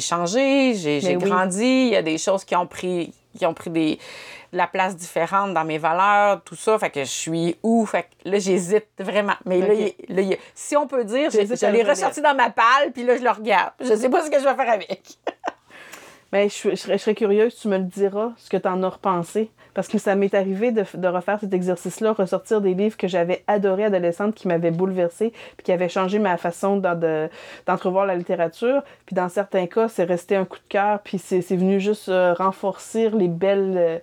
changé, 0.00 0.74
j'ai, 0.74 1.00
ben 1.00 1.18
grandi. 1.18 1.64
Il 1.64 1.88
y 1.88 1.96
a 1.96 2.02
des 2.02 2.18
choses 2.18 2.44
qui 2.44 2.54
ont 2.54 2.68
pris, 2.68 3.12
qui 3.36 3.44
ont 3.46 3.54
pris 3.54 3.70
des, 3.70 3.98
de 4.52 4.56
la 4.56 4.68
place 4.68 4.96
différente 4.96 5.52
dans 5.54 5.64
mes 5.64 5.78
valeurs, 5.78 6.42
tout 6.44 6.54
ça. 6.54 6.78
Fait 6.78 6.90
que 6.90 7.00
je 7.00 7.10
suis 7.10 7.56
où? 7.64 7.84
Fait 7.84 8.04
que 8.04 8.30
là, 8.30 8.38
j'hésite 8.38 8.86
vraiment. 8.98 9.34
Mais 9.44 9.96
là, 10.08 10.36
si 10.54 10.76
on 10.76 10.86
peut 10.86 11.04
dire, 11.04 11.30
je, 11.30 11.66
l'ai 11.66 11.82
ressorti 11.82 12.20
dans 12.20 12.34
ma 12.34 12.50
palle, 12.50 12.92
puis 12.94 13.02
là, 13.02 13.16
je 13.16 13.22
le 13.22 13.30
regarde. 13.30 13.72
Je 13.80 13.94
sais 13.94 14.08
pas 14.08 14.24
ce 14.24 14.30
que 14.30 14.38
je 14.38 14.44
vais 14.44 14.54
faire 14.54 14.70
avec. 14.70 15.02
Mais 16.32 16.48
je, 16.48 16.70
je 16.70 16.74
serais, 16.74 16.98
je 16.98 17.02
serais 17.02 17.14
curieuse, 17.14 17.56
tu 17.56 17.68
me 17.68 17.78
le 17.78 17.84
diras, 17.84 18.32
ce 18.36 18.50
que 18.50 18.56
tu 18.56 18.68
en 18.68 18.82
as 18.82 18.88
repensé. 18.88 19.50
Parce 19.74 19.86
que 19.86 19.98
ça 19.98 20.16
m'est 20.16 20.34
arrivé 20.34 20.72
de, 20.72 20.82
de 20.94 21.08
refaire 21.08 21.38
cet 21.38 21.54
exercice-là, 21.54 22.12
ressortir 22.12 22.60
des 22.60 22.74
livres 22.74 22.96
que 22.96 23.06
j'avais 23.06 23.44
adorés 23.46 23.84
adolescente, 23.84 24.34
qui 24.34 24.48
m'avaient 24.48 24.72
bouleversée, 24.72 25.32
puis 25.56 25.64
qui 25.64 25.72
avaient 25.72 25.88
changé 25.88 26.18
ma 26.18 26.36
façon 26.36 26.78
d'en- 26.78 26.96
de- 26.96 27.28
d'entrevoir 27.66 28.04
la 28.04 28.16
littérature. 28.16 28.82
Puis 29.06 29.14
dans 29.14 29.28
certains 29.28 29.66
cas, 29.68 29.88
c'est 29.88 30.04
resté 30.04 30.34
un 30.36 30.44
coup 30.44 30.58
de 30.58 30.68
cœur, 30.68 30.98
puis 31.00 31.18
c'est 31.18 31.40
venu 31.54 31.78
juste 31.80 32.08
euh, 32.08 32.34
renforcer 32.34 33.08
les 33.10 33.28
belles. 33.28 33.74
euh, 33.76 33.98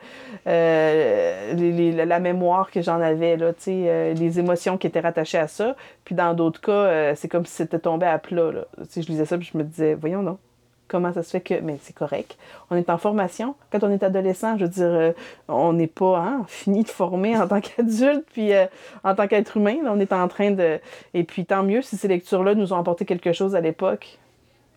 euh, 0.48 2.05
la 2.05 2.20
mémoire 2.20 2.72
que 2.72 2.82
j'en 2.82 3.01
avais, 3.01 3.38
là, 3.38 3.51
les 3.67 4.39
émotions 4.39 4.77
qui 4.77 4.88
étaient 4.88 5.00
rattachées 5.00 5.38
à 5.38 5.48
ça. 5.48 5.75
Puis 6.05 6.15
dans 6.15 6.34
d'autres 6.34 6.62
cas, 6.62 7.15
c'est 7.15 7.27
comme 7.27 7.46
si 7.46 7.53
c'était 7.53 7.79
tombé 7.79 8.05
à 8.05 8.17
plat, 8.20 8.51
là. 8.51 8.65
Je 8.96 9.01
lisais 9.01 9.25
ça, 9.25 9.38
puis 9.38 9.50
je 9.51 9.58
me 9.58 9.63
disais, 9.63 9.96
voyons 9.96 10.24
donc. 10.24 10.39
Comment 10.88 11.12
ça 11.13 11.24
se 11.24 11.32
fait 11.32 11.42
que. 11.42 11.56
Mais 11.62 11.77
c'est 11.82 11.96
correct. 11.96 12.38
On 12.70 12.75
est 12.75 12.89
en 12.89 12.98
formation. 12.98 13.56
Quand 13.72 13.84
on 13.84 13.92
est 13.92 14.04
adolescent, 14.04 14.58
je 14.58 14.65
veux 14.65 14.70
dire, 14.70 14.86
euh, 14.86 15.12
on 15.48 15.74
n'est 15.74 15.88
pas 15.88 16.20
hein, 16.20 16.46
fini 16.48 16.84
de 16.84 16.89
former 16.89 17.38
en 17.38 17.48
tant 17.48 17.60
qu'adulte, 17.60 18.25
puis 18.34 18.54
euh, 18.54 18.65
en 19.04 19.15
tant 19.15 19.27
qu'être 19.27 19.58
humain. 19.58 19.77
là, 19.84 19.92
on 19.94 20.00
est 20.00 20.13
en 20.13 20.27
train 20.27 20.51
de. 20.51 20.80
Et 21.13 21.24
puis 21.24 21.46
tant 21.46 21.63
mieux 21.63 21.82
si 21.82 21.98
ces 21.98 22.08
lectures-là 22.08 22.54
nous 22.54 22.74
ont 22.74 22.77
apporté 22.77 23.06
quelque 23.06 23.34
chose 23.34 23.56
à 23.56 23.62
l'époque. 23.62 24.20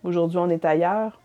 Aujourd'hui, 0.03 0.37
on 0.39 0.49
est 0.49 0.65
ailleurs. 0.65 1.19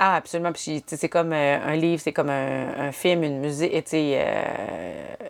Ah, 0.00 0.16
absolument. 0.16 0.52
Puis, 0.52 0.84
c'est 0.86 1.08
comme 1.08 1.32
euh, 1.32 1.58
un 1.64 1.74
livre, 1.74 2.00
c'est 2.00 2.12
comme 2.12 2.28
un, 2.28 2.68
un 2.78 2.92
film, 2.92 3.24
une 3.24 3.40
musique, 3.40 3.72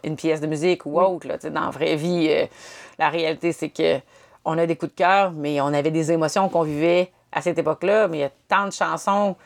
une 0.04 0.16
pièce 0.16 0.40
de 0.40 0.46
musique 0.46 0.84
ou 0.84 1.00
autre. 1.00 1.28
Là, 1.28 1.38
dans 1.38 1.60
la 1.60 1.70
vraie 1.70 1.96
vie, 1.96 2.30
la 2.98 3.08
réalité, 3.08 3.52
c'est 3.52 3.70
que 3.70 3.98
on 4.44 4.58
a 4.58 4.66
des 4.66 4.76
coups 4.76 4.92
de 4.92 4.96
cœur, 4.96 5.32
mais 5.32 5.60
on 5.60 5.66
avait 5.66 5.90
des 5.90 6.10
émotions 6.10 6.48
qu'on 6.48 6.62
vivait 6.62 7.12
à 7.32 7.40
cette 7.40 7.58
époque-là. 7.58 8.08
Mais 8.08 8.18
il 8.18 8.20
y 8.20 8.24
a 8.24 8.30
tant 8.48 8.66
de 8.66 8.72
chansons 8.72 9.36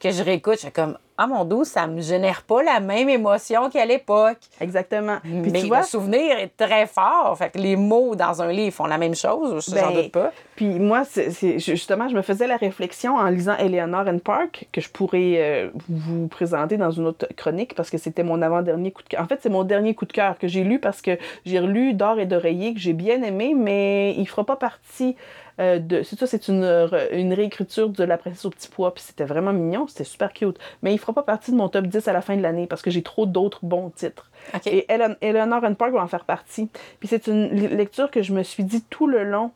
que 0.00 0.10
je 0.10 0.22
réécoute, 0.22 0.54
je 0.54 0.60
suis 0.60 0.72
comme, 0.72 0.98
ah 1.16 1.28
mon 1.28 1.44
doux, 1.44 1.64
ça 1.64 1.86
me 1.86 2.00
génère 2.00 2.42
pas 2.42 2.62
la 2.64 2.80
même 2.80 3.08
émotion 3.08 3.70
qu'à 3.70 3.84
l'époque. 3.84 4.38
Exactement. 4.60 5.18
Puis 5.22 5.50
mais 5.52 5.60
tu 5.60 5.66
vois, 5.68 5.80
le 5.80 5.86
souvenir 5.86 6.38
est 6.38 6.56
très 6.56 6.86
fort. 6.86 7.36
Fait 7.38 7.50
que 7.50 7.58
les 7.58 7.76
mots 7.76 8.16
dans 8.16 8.42
un 8.42 8.50
livre 8.50 8.74
font 8.74 8.86
la 8.86 8.98
même 8.98 9.14
chose, 9.14 9.64
j'en 9.68 9.74
Ben, 9.74 10.02
doute 10.02 10.10
pas. 10.10 10.32
Puis 10.56 10.80
moi, 10.80 11.04
c'est 11.04 11.60
justement, 11.60 12.08
je 12.08 12.16
me 12.16 12.22
faisais 12.22 12.48
la 12.48 12.56
réflexion 12.56 13.14
en 13.14 13.26
lisant 13.26 13.56
Eleanor 13.58 14.08
and 14.08 14.18
Park, 14.18 14.66
que 14.72 14.80
je 14.80 14.88
pourrais 14.88 15.34
euh, 15.36 15.70
vous 15.88 16.26
présenter 16.26 16.76
dans 16.76 16.90
une 16.90 17.06
autre 17.06 17.28
chronique, 17.36 17.76
parce 17.76 17.88
que 17.88 17.98
c'était 17.98 18.24
mon 18.24 18.42
avant-dernier 18.42 18.90
coup 18.90 19.04
de 19.04 19.08
cœur. 19.08 19.20
En 19.22 19.28
fait, 19.28 19.38
c'est 19.40 19.50
mon 19.50 19.62
dernier 19.62 19.94
coup 19.94 20.06
de 20.06 20.12
cœur 20.12 20.36
que 20.36 20.48
j'ai 20.48 20.64
lu 20.64 20.80
parce 20.80 21.00
que 21.00 21.16
j'ai 21.44 21.60
relu 21.60 21.94
D'or 21.94 22.18
et 22.18 22.26
d'oreiller, 22.26 22.74
que 22.74 22.80
j'ai 22.80 22.94
bien 22.94 23.22
aimé, 23.22 23.54
mais 23.56 24.14
il 24.16 24.26
fera 24.26 24.44
pas 24.44 24.56
partie 24.56 25.14
euh. 25.62 26.02
C'est 26.04 26.18
ça, 26.18 26.26
c'est 26.26 26.48
une, 26.48 26.64
une 27.12 27.32
réécriture 27.32 27.88
de 27.88 28.04
La 28.04 28.18
princesse 28.18 28.44
au 28.44 28.50
petit 28.50 28.68
pois, 28.68 28.92
puis 28.92 29.02
c'était 29.02 29.24
vraiment 29.24 29.52
mignon, 29.52 29.86
c'était 29.86 30.04
super 30.04 30.32
cute. 30.32 30.58
Mais 30.82 30.92
il 30.92 30.98
fera 30.98 31.12
pas 31.12 31.22
partie 31.22 31.52
de 31.52 31.56
mon 31.56 31.68
top 31.68 31.86
10 31.86 32.08
à 32.08 32.12
la 32.12 32.20
fin 32.20 32.36
de 32.36 32.42
l'année, 32.42 32.66
parce 32.66 32.82
que 32.82 32.90
j'ai 32.90 33.02
trop 33.02 33.26
d'autres 33.26 33.64
bons 33.64 33.90
titres. 33.90 34.30
Et 34.66 34.86
Eleanor 35.20 35.64
and 35.64 35.74
Park 35.74 35.92
va 35.92 36.02
en 36.02 36.08
faire 36.08 36.24
partie. 36.24 36.68
Puis 36.98 37.08
c'est 37.08 37.26
une 37.28 37.48
lecture 37.48 38.10
que 38.10 38.22
je 38.22 38.32
me 38.32 38.42
suis 38.42 38.64
dit 38.64 38.82
tout 38.82 39.06
le 39.06 39.24
long, 39.24 39.52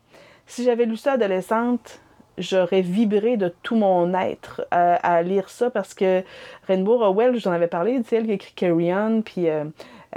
si 0.47 0.65
j'avais 0.65 0.87
lu 0.87 0.97
ça 0.97 1.13
adolescente, 1.13 2.01
j'aurais 2.39 2.83
vibré 2.83 3.37
de 3.37 3.53
tout 3.63 3.77
mon 3.77 4.15
être 4.15 4.67
à, 4.71 4.95
à 4.95 5.23
lire 5.23 5.49
ça 5.49 5.71
parce 5.71 5.95
que 5.95 6.23
Rainbow 6.69 6.99
Rowell, 6.99 7.39
j'en 7.39 7.53
avais 7.53 7.67
parlé, 7.67 8.01
c'est 8.07 8.17
elle 8.17 8.27
qui 8.27 8.33
écrit 8.33 8.53
Carry 8.55 8.93
On, 8.93 9.23
puis 9.23 9.49
euh, 9.49 9.65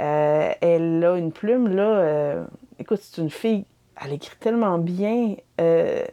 euh, 0.00 0.52
elle 0.60 1.04
a 1.04 1.16
une 1.16 1.32
plume, 1.32 1.74
là. 1.74 1.82
euh, 1.82 2.44
écoute, 2.78 3.00
c'est 3.02 3.20
une 3.20 3.30
fille, 3.30 3.64
elle 4.04 4.12
écrit 4.12 4.36
tellement 4.38 4.78
bien. 4.78 5.36
euh, 5.60 6.04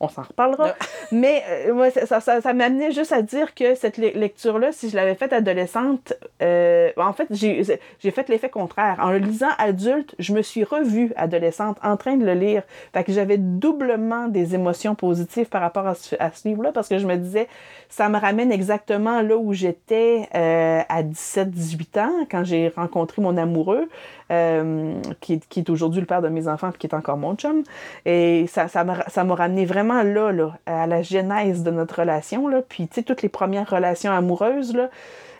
on 0.00 0.08
s'en 0.08 0.22
reparlera. 0.22 0.74
Mais 1.12 1.42
euh, 1.48 1.74
moi, 1.74 1.90
ça, 1.90 2.06
ça, 2.06 2.20
ça, 2.20 2.40
ça 2.40 2.52
m'amenait 2.52 2.92
juste 2.92 3.12
à 3.12 3.22
dire 3.22 3.54
que 3.54 3.74
cette 3.74 3.98
le- 3.98 4.10
lecture-là, 4.10 4.72
si 4.72 4.90
je 4.90 4.96
l'avais 4.96 5.14
faite 5.14 5.32
adolescente, 5.32 6.12
euh, 6.42 6.90
en 6.96 7.12
fait, 7.12 7.26
j'ai 7.30 7.62
j'ai 8.00 8.10
fait 8.10 8.28
l'effet 8.28 8.48
contraire. 8.48 8.98
En 9.00 9.10
le 9.10 9.18
lisant 9.18 9.48
adulte, 9.58 10.14
je 10.18 10.32
me 10.32 10.42
suis 10.42 10.64
revue 10.64 11.12
adolescente 11.16 11.78
en 11.82 11.96
train 11.96 12.16
de 12.16 12.24
le 12.24 12.34
lire. 12.34 12.62
Fait 12.92 13.04
que 13.04 13.12
j'avais 13.12 13.38
doublement 13.38 14.28
des 14.28 14.54
émotions 14.54 14.94
positives 14.94 15.46
par 15.46 15.60
rapport 15.60 15.86
à 15.86 15.94
ce, 15.94 16.16
livre-là 16.44 16.72
parce 16.72 16.88
que 16.88 16.98
je 16.98 17.06
me 17.06 17.16
disais, 17.16 17.48
ça 17.88 18.08
me 18.08 18.18
ramène 18.18 18.52
exactement 18.52 19.22
là 19.22 19.36
où 19.36 19.52
j'étais 19.52 20.28
euh, 20.34 20.82
à 20.88 21.02
17-18 21.02 22.00
ans 22.00 22.26
quand 22.30 22.44
j'ai 22.44 22.68
rencontré 22.68 23.22
mon 23.22 23.36
amoureux, 23.36 23.88
euh, 24.32 25.00
qui, 25.20 25.40
est- 25.56 25.70
aujourd'hui 25.70 26.00
le 26.00 26.06
père 26.06 26.22
de 26.22 26.28
mes 26.28 26.48
enfants 26.48 26.70
puis 26.70 26.78
qui 26.80 26.86
est 26.86 26.94
encore 26.94 27.16
mon 27.16 27.34
chum. 27.36 27.62
Et 28.04 28.46
ça 28.48 28.68
ça 28.68 28.84
m'a 28.84 29.04
ça 29.08 29.24
m'a 29.24 29.34
ramené 29.34 29.64
vraiment 29.66 30.02
là, 30.02 30.32
là, 30.32 30.58
à 30.66 30.86
la 30.86 31.02
genèse 31.02 31.62
de 31.62 31.70
notre 31.70 32.00
relation. 32.00 32.48
Là. 32.48 32.62
Puis, 32.68 32.88
tu 32.88 32.96
sais, 32.96 33.02
toutes 33.02 33.22
les 33.22 33.28
premières 33.28 33.68
relations 33.70 34.12
amoureuses, 34.12 34.74
là. 34.74 34.90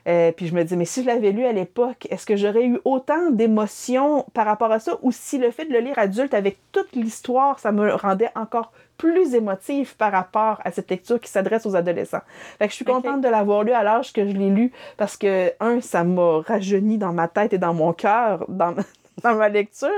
Euh, 0.07 0.33
puis 0.33 0.47
je 0.47 0.55
me 0.55 0.63
dis, 0.63 0.77
mais 0.77 0.85
si 0.85 1.03
je 1.03 1.07
l'avais 1.07 1.33
lu 1.33 1.45
à 1.45 1.53
l'époque, 1.53 2.07
est-ce 2.11 2.27
que 2.27 2.37
j'aurais 2.37 2.65
eu 2.65 2.79
autant 2.85 3.31
d'émotions 3.31 4.25
par 4.35 4.47
rapport 4.47 4.71
à 4.71 4.79
ça? 4.79 4.99
Ou 5.03 5.11
si 5.13 5.39
le 5.39 5.51
fait 5.51 5.65
de 5.65 5.73
le 5.73 5.81
lire 5.81 5.99
adulte 5.99 6.35
avec 6.35 6.59
toute 6.73 6.93
l'histoire, 6.93 7.59
ça 7.59 7.73
me 7.73 7.93
rendait 7.95 8.31
encore 8.35 8.73
plus 8.97 9.35
émotive 9.35 9.97
par 9.97 10.13
rapport 10.13 10.61
à 10.65 10.71
cette 10.71 10.91
lecture 10.91 11.21
qui 11.21 11.31
s'adresse 11.31 11.67
aux 11.67 11.77
adolescents. 11.77 12.23
Fait 12.59 12.67
que 12.67 12.71
je 12.71 12.77
suis 12.77 12.85
contente 12.85 13.21
de 13.21 13.29
l'avoir 13.29 13.63
lu 13.63 13.73
à 13.73 13.83
l'âge 13.83 14.13
que 14.13 14.27
je 14.27 14.33
l'ai 14.33 14.49
lu 14.49 14.73
parce 14.97 15.17
que, 15.17 15.53
un, 15.61 15.81
ça 15.81 16.05
m'a 16.05 16.41
rajeuni 16.41 16.99
dans 16.99 17.13
ma 17.13 17.29
tête 17.29 17.53
et 17.53 17.59
dans 17.59 17.75
mon 17.75 17.93
cœur, 17.93 18.45
dans, 18.49 18.75
dans 19.23 19.35
ma 19.35 19.49
lecture. 19.49 19.89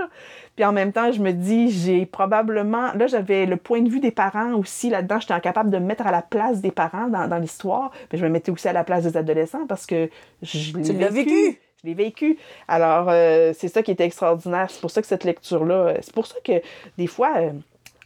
Puis 0.56 0.64
en 0.64 0.72
même 0.72 0.92
temps, 0.92 1.12
je 1.12 1.20
me 1.20 1.32
dis, 1.32 1.70
j'ai 1.70 2.06
probablement. 2.06 2.92
Là, 2.94 3.06
j'avais 3.06 3.46
le 3.46 3.56
point 3.56 3.80
de 3.82 3.88
vue 3.88 4.00
des 4.00 4.10
parents 4.10 4.54
aussi 4.54 4.90
là-dedans. 4.90 5.20
J'étais 5.20 5.34
incapable 5.34 5.70
de 5.70 5.78
me 5.78 5.86
mettre 5.86 6.06
à 6.06 6.10
la 6.12 6.22
place 6.22 6.60
des 6.60 6.70
parents 6.70 7.08
dans, 7.08 7.28
dans 7.28 7.38
l'histoire. 7.38 7.90
Mais 8.12 8.18
je 8.18 8.24
me 8.24 8.30
mettais 8.30 8.50
aussi 8.50 8.68
à 8.68 8.72
la 8.72 8.84
place 8.84 9.04
des 9.04 9.16
adolescents 9.16 9.66
parce 9.66 9.86
que 9.86 10.10
je 10.42 10.76
l'ai 10.76 10.92
l'as 10.94 11.08
vécu. 11.10 11.58
Je 11.82 11.86
l'ai 11.88 11.94
vécu. 11.94 12.38
Alors, 12.66 13.08
euh, 13.08 13.52
c'est 13.56 13.68
ça 13.68 13.82
qui 13.82 13.92
était 13.92 14.04
extraordinaire. 14.04 14.66
C'est 14.68 14.80
pour 14.80 14.90
ça 14.90 15.00
que 15.00 15.06
cette 15.06 15.24
lecture-là. 15.24 15.74
euh, 15.74 15.94
C'est 16.00 16.14
pour 16.14 16.26
ça 16.26 16.36
que 16.44 16.60
des 16.96 17.06
fois. 17.06 17.32
euh, 17.38 17.50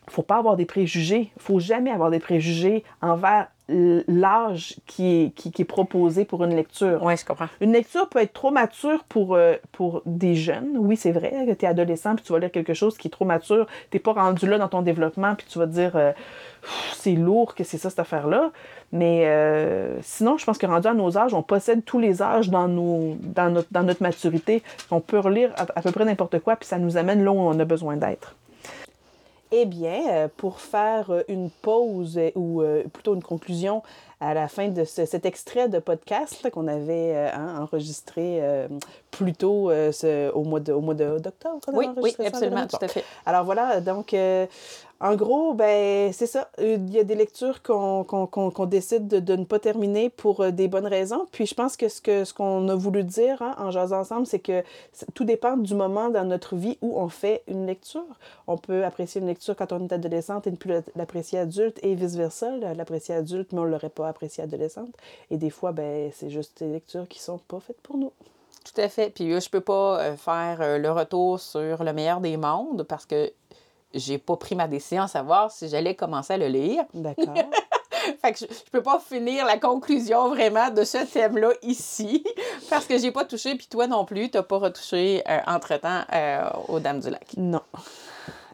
faut 0.08 0.22
pas 0.22 0.36
avoir 0.36 0.56
des 0.56 0.66
préjugés. 0.66 1.30
faut 1.38 1.60
jamais 1.60 1.90
avoir 1.90 2.10
des 2.10 2.20
préjugés 2.20 2.84
envers 3.00 3.48
l'âge 3.68 4.76
qui 4.86 5.06
est, 5.06 5.34
qui, 5.34 5.50
qui 5.50 5.62
est 5.62 5.66
proposé 5.66 6.24
pour 6.24 6.44
une 6.44 6.54
lecture. 6.54 7.02
Oui, 7.02 7.16
je 7.16 7.24
comprends. 7.24 7.46
Une 7.60 7.72
lecture 7.72 8.08
peut 8.08 8.18
être 8.18 8.32
trop 8.32 8.50
mature 8.50 9.04
pour, 9.04 9.34
euh, 9.34 9.54
pour 9.70 10.02
des 10.04 10.34
jeunes. 10.34 10.76
Oui, 10.76 10.96
c'est 10.96 11.12
vrai 11.12 11.46
que 11.46 11.52
tu 11.52 11.64
es 11.64 11.68
adolescent 11.68 12.14
puis 12.16 12.24
tu 12.24 12.32
vas 12.32 12.38
lire 12.38 12.50
quelque 12.50 12.74
chose 12.74 12.98
qui 12.98 13.08
est 13.08 13.10
trop 13.10 13.24
mature. 13.24 13.66
Tu 13.90 14.00
pas 14.00 14.12
rendu 14.12 14.46
là 14.46 14.58
dans 14.58 14.68
ton 14.68 14.82
développement 14.82 15.34
puis 15.34 15.46
tu 15.48 15.58
vas 15.58 15.66
te 15.66 15.72
dire 15.72 15.92
euh, 15.94 16.12
c'est 16.94 17.14
lourd 17.14 17.54
que 17.54 17.64
c'est 17.64 17.78
ça 17.78 17.88
cette 17.88 18.00
affaire-là. 18.00 18.50
Mais 18.90 19.24
euh, 19.26 19.96
sinon, 20.02 20.36
je 20.36 20.44
pense 20.44 20.58
que 20.58 20.66
rendu 20.66 20.88
à 20.88 20.94
nos 20.94 21.16
âges, 21.16 21.32
on 21.32 21.42
possède 21.42 21.84
tous 21.84 21.98
les 21.98 22.20
âges 22.20 22.50
dans, 22.50 22.68
nos, 22.68 23.16
dans, 23.20 23.50
notre, 23.50 23.68
dans 23.70 23.84
notre 23.84 24.02
maturité. 24.02 24.62
On 24.90 25.00
peut 25.00 25.18
relire 25.18 25.52
à, 25.56 25.66
à 25.76 25.82
peu 25.82 25.92
près 25.92 26.04
n'importe 26.04 26.40
quoi 26.40 26.56
puis 26.56 26.68
ça 26.68 26.78
nous 26.78 26.96
amène 26.96 27.24
là 27.24 27.32
où 27.32 27.38
on 27.38 27.58
a 27.58 27.64
besoin 27.64 27.96
d'être. 27.96 28.34
Eh 29.54 29.66
bien, 29.66 30.00
euh, 30.10 30.28
pour 30.36 30.60
faire 30.60 31.10
euh, 31.10 31.22
une 31.28 31.50
pause 31.50 32.16
euh, 32.18 32.30
ou 32.36 32.62
plutôt 32.92 33.14
une 33.14 33.22
conclusion 33.22 33.82
à 34.18 34.34
la 34.34 34.46
fin 34.48 34.68
de 34.68 34.84
ce- 34.84 35.04
cet 35.04 35.26
extrait 35.26 35.68
de 35.68 35.78
podcast 35.80 36.48
qu'on 36.50 36.68
avait 36.68 37.14
hein, 37.34 37.60
enregistré 37.60 38.38
euh, 38.40 38.68
plus 39.10 39.32
tôt 39.34 39.68
euh, 39.70 39.90
ce- 39.92 40.30
au 40.32 40.42
mois 40.44 40.60
de- 40.60 40.72
au 40.72 40.80
mois 40.80 40.94
de- 40.94 41.18
d'octobre. 41.18 41.58
Oui, 41.78 41.86
oui, 42.02 42.10
absolument, 42.28 42.66
tout 42.78 42.84
à 42.84 42.88
fait. 42.88 43.04
Alors 43.26 43.44
voilà, 43.44 43.80
donc 43.80 44.14
euh, 44.14 44.46
en 45.02 45.16
gros, 45.16 45.52
ben 45.52 46.12
c'est 46.12 46.26
ça. 46.28 46.48
Euh, 46.60 46.76
Il 46.78 46.90
y 46.94 46.98
a 47.00 47.04
des 47.04 47.16
lectures 47.16 47.62
qu'on 47.62 48.04
qu'on- 48.04 48.26
qu'on- 48.26 48.50
qu'on 48.50 48.66
décide 48.66 49.08
de, 49.08 49.18
de 49.18 49.34
ne 49.36 49.44
pas 49.44 49.58
terminer 49.58 50.08
pour 50.10 50.40
euh, 50.40 50.50
des 50.52 50.68
bonnes 50.68 50.86
raisons. 50.86 51.26
Puis 51.32 51.46
je 51.46 51.54
pense 51.54 51.76
que 51.76 51.88
ce 51.88 52.00
que 52.00 52.24
ce 52.24 52.32
qu'on 52.32 52.68
a 52.68 52.74
voulu 52.76 53.02
dire 53.04 53.42
hein, 53.42 53.54
en 53.58 53.70
jasant 53.72 53.98
ensemble, 54.00 54.26
c'est 54.26 54.38
que 54.38 54.62
tout 55.14 55.24
dépend 55.24 55.56
du 55.56 55.74
moment 55.74 56.08
dans 56.08 56.24
notre 56.24 56.54
vie 56.56 56.78
où 56.82 56.96
on 56.98 57.08
fait 57.08 57.42
une 57.48 57.66
lecture. 57.66 58.04
On 58.46 58.56
peut 58.56 58.84
apprécier 58.84 59.20
une 59.20 59.26
lecture 59.26 59.56
quand 59.56 59.72
on 59.72 59.84
est 59.86 59.92
adolescente 59.92 60.46
et 60.46 60.50
ne 60.52 60.56
plus 60.56 60.70
la- 60.70 60.82
l'apprécier 60.94 61.38
adulte 61.40 61.78
et 61.82 61.94
vice-versa. 61.94 62.56
la- 62.56 62.74
L'apprécier 62.74 63.14
adulte, 63.14 63.52
mais 63.52 63.58
on 63.60 63.64
ne 63.64 63.70
l'aurait 63.70 63.88
pas 63.90 64.08
apprécié 64.08 64.44
adolescente. 64.44 64.94
Et 65.30 65.36
des 65.36 65.50
fois, 65.50 65.72
ben 65.72 66.10
c'est 66.14 66.30
juste 66.30 66.62
des 66.62 66.72
lectures 66.72 67.08
qui 67.08 67.20
sont 67.20 67.38
pas 67.38 67.58
faites 67.60 67.80
pour 67.82 67.96
nous. 67.96 68.12
Tout 68.64 68.80
à 68.80 68.88
fait. 68.88 69.10
Puis 69.10 69.40
je 69.40 69.50
peux 69.50 69.60
pas 69.60 70.00
euh, 70.00 70.16
faire 70.16 70.78
le 70.78 70.90
retour 70.92 71.40
sur 71.40 71.82
le 71.82 71.92
meilleur 71.92 72.20
des 72.20 72.36
mondes 72.36 72.84
parce 72.84 73.04
que 73.06 73.32
j'ai 73.94 74.18
pas 74.18 74.36
pris 74.36 74.54
ma 74.54 74.68
décision 74.68 75.02
à 75.02 75.08
savoir 75.08 75.50
si 75.50 75.68
j'allais 75.68 75.94
commencer 75.94 76.34
à 76.34 76.38
le 76.38 76.48
lire. 76.48 76.84
D'accord. 76.94 77.34
Fait 78.20 78.32
que 78.32 78.38
je, 78.38 78.46
je 78.46 78.70
peux 78.70 78.82
pas 78.82 78.98
finir 78.98 79.46
la 79.46 79.58
conclusion 79.58 80.28
vraiment 80.30 80.70
de 80.70 80.82
ce 80.84 80.98
thème-là 80.98 81.50
ici 81.62 82.24
parce 82.70 82.86
que 82.86 82.98
j'ai 82.98 83.10
pas 83.10 83.24
touché, 83.24 83.54
puis 83.54 83.66
toi 83.68 83.86
non 83.86 84.04
plus, 84.04 84.30
t'as 84.30 84.42
pas 84.42 84.58
retouché 84.58 85.22
euh, 85.28 85.38
entre-temps 85.46 86.02
euh, 86.12 86.48
aux 86.68 86.80
Dames 86.80 87.00
du 87.00 87.10
Lac. 87.10 87.26
Non. 87.36 87.62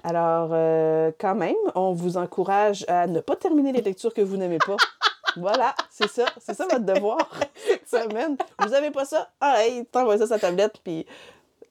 Alors, 0.04 0.50
euh, 0.52 1.10
quand 1.18 1.34
même, 1.34 1.56
on 1.74 1.92
vous 1.92 2.16
encourage 2.16 2.84
à 2.88 3.06
ne 3.06 3.20
pas 3.20 3.36
terminer 3.36 3.72
les 3.72 3.82
lectures 3.82 4.14
que 4.14 4.20
vous 4.20 4.36
n'aimez 4.36 4.58
pas. 4.58 4.76
voilà, 5.36 5.74
c'est 5.90 6.08
ça. 6.08 6.26
C'est 6.40 6.54
ça 6.54 6.64
votre 6.64 6.84
devoir 6.84 7.18
cette 7.66 7.88
semaine. 7.88 8.36
Vous 8.60 8.70
n'avez 8.70 8.90
pas 8.90 9.04
ça? 9.04 9.28
Ah, 9.40 9.64
hey, 9.64 9.84
t'envoies 9.86 10.18
ça 10.18 10.28
ta 10.28 10.38
tablette, 10.38 10.78
puis 10.82 11.06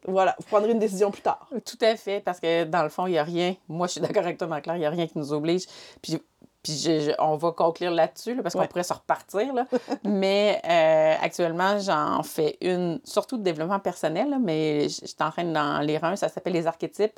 voilà, 0.06 0.36
vous 0.40 0.46
prendrez 0.46 0.72
une 0.72 0.80
décision 0.80 1.12
plus 1.12 1.22
tard. 1.22 1.48
Tout 1.66 1.78
à 1.82 1.96
fait, 1.96 2.20
parce 2.22 2.40
que 2.40 2.64
dans 2.66 2.84
le 2.84 2.90
fond, 2.90 3.08
il 3.08 3.12
n'y 3.12 3.18
a 3.18 3.24
rien. 3.24 3.56
Moi, 3.68 3.88
je 3.88 3.94
suis 3.94 4.02
d'accord 4.02 4.24
avec 4.24 4.38
toi, 4.38 4.62
Claire, 4.62 4.76
il 4.76 4.80
n'y 4.80 4.86
a 4.86 4.90
rien 4.90 5.08
qui 5.08 5.18
nous 5.18 5.34
oblige. 5.34 5.66
Puis, 6.02 6.18
puis 6.64 6.74
je- 6.74 7.00
je- 7.00 7.12
on 7.20 7.36
va 7.38 7.52
conclure 7.52 7.92
là-dessus, 7.92 8.36
là, 8.36 8.44
parce 8.44 8.56
qu'on 8.56 8.66
pourrait 8.68 8.84
se 8.84 8.94
repartir. 8.94 9.54
Là. 9.54 9.66
mais 10.04 10.62
euh, 10.68 11.16
actuellement, 11.24 11.80
j'en 11.80 12.24
fais 12.24 12.58
une, 12.62 13.00
surtout 13.04 13.38
de 13.38 13.44
développement 13.44 13.80
personnel, 13.80 14.30
là, 14.30 14.38
mais 14.40 14.90
je 14.90 15.02
je 15.02 15.06
suis 15.08 15.16
en 15.22 15.32
train 15.32 15.44
d'en 15.46 15.80
lire 15.80 16.04
un, 16.04 16.16
ça 16.16 16.30
s'appelle 16.30 16.54
Les 16.54 16.68
archétypes. 16.68 17.18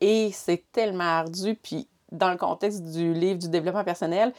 Et 0.00 0.30
c'est 0.32 0.64
tellement 0.72 1.04
ardu. 1.04 1.54
Puis 1.56 1.88
dans 2.12 2.30
le 2.30 2.36
contexte 2.36 2.82
du 2.84 3.12
livre 3.12 3.38
du 3.38 3.48
développement 3.48 3.84
personnel, 3.84 4.32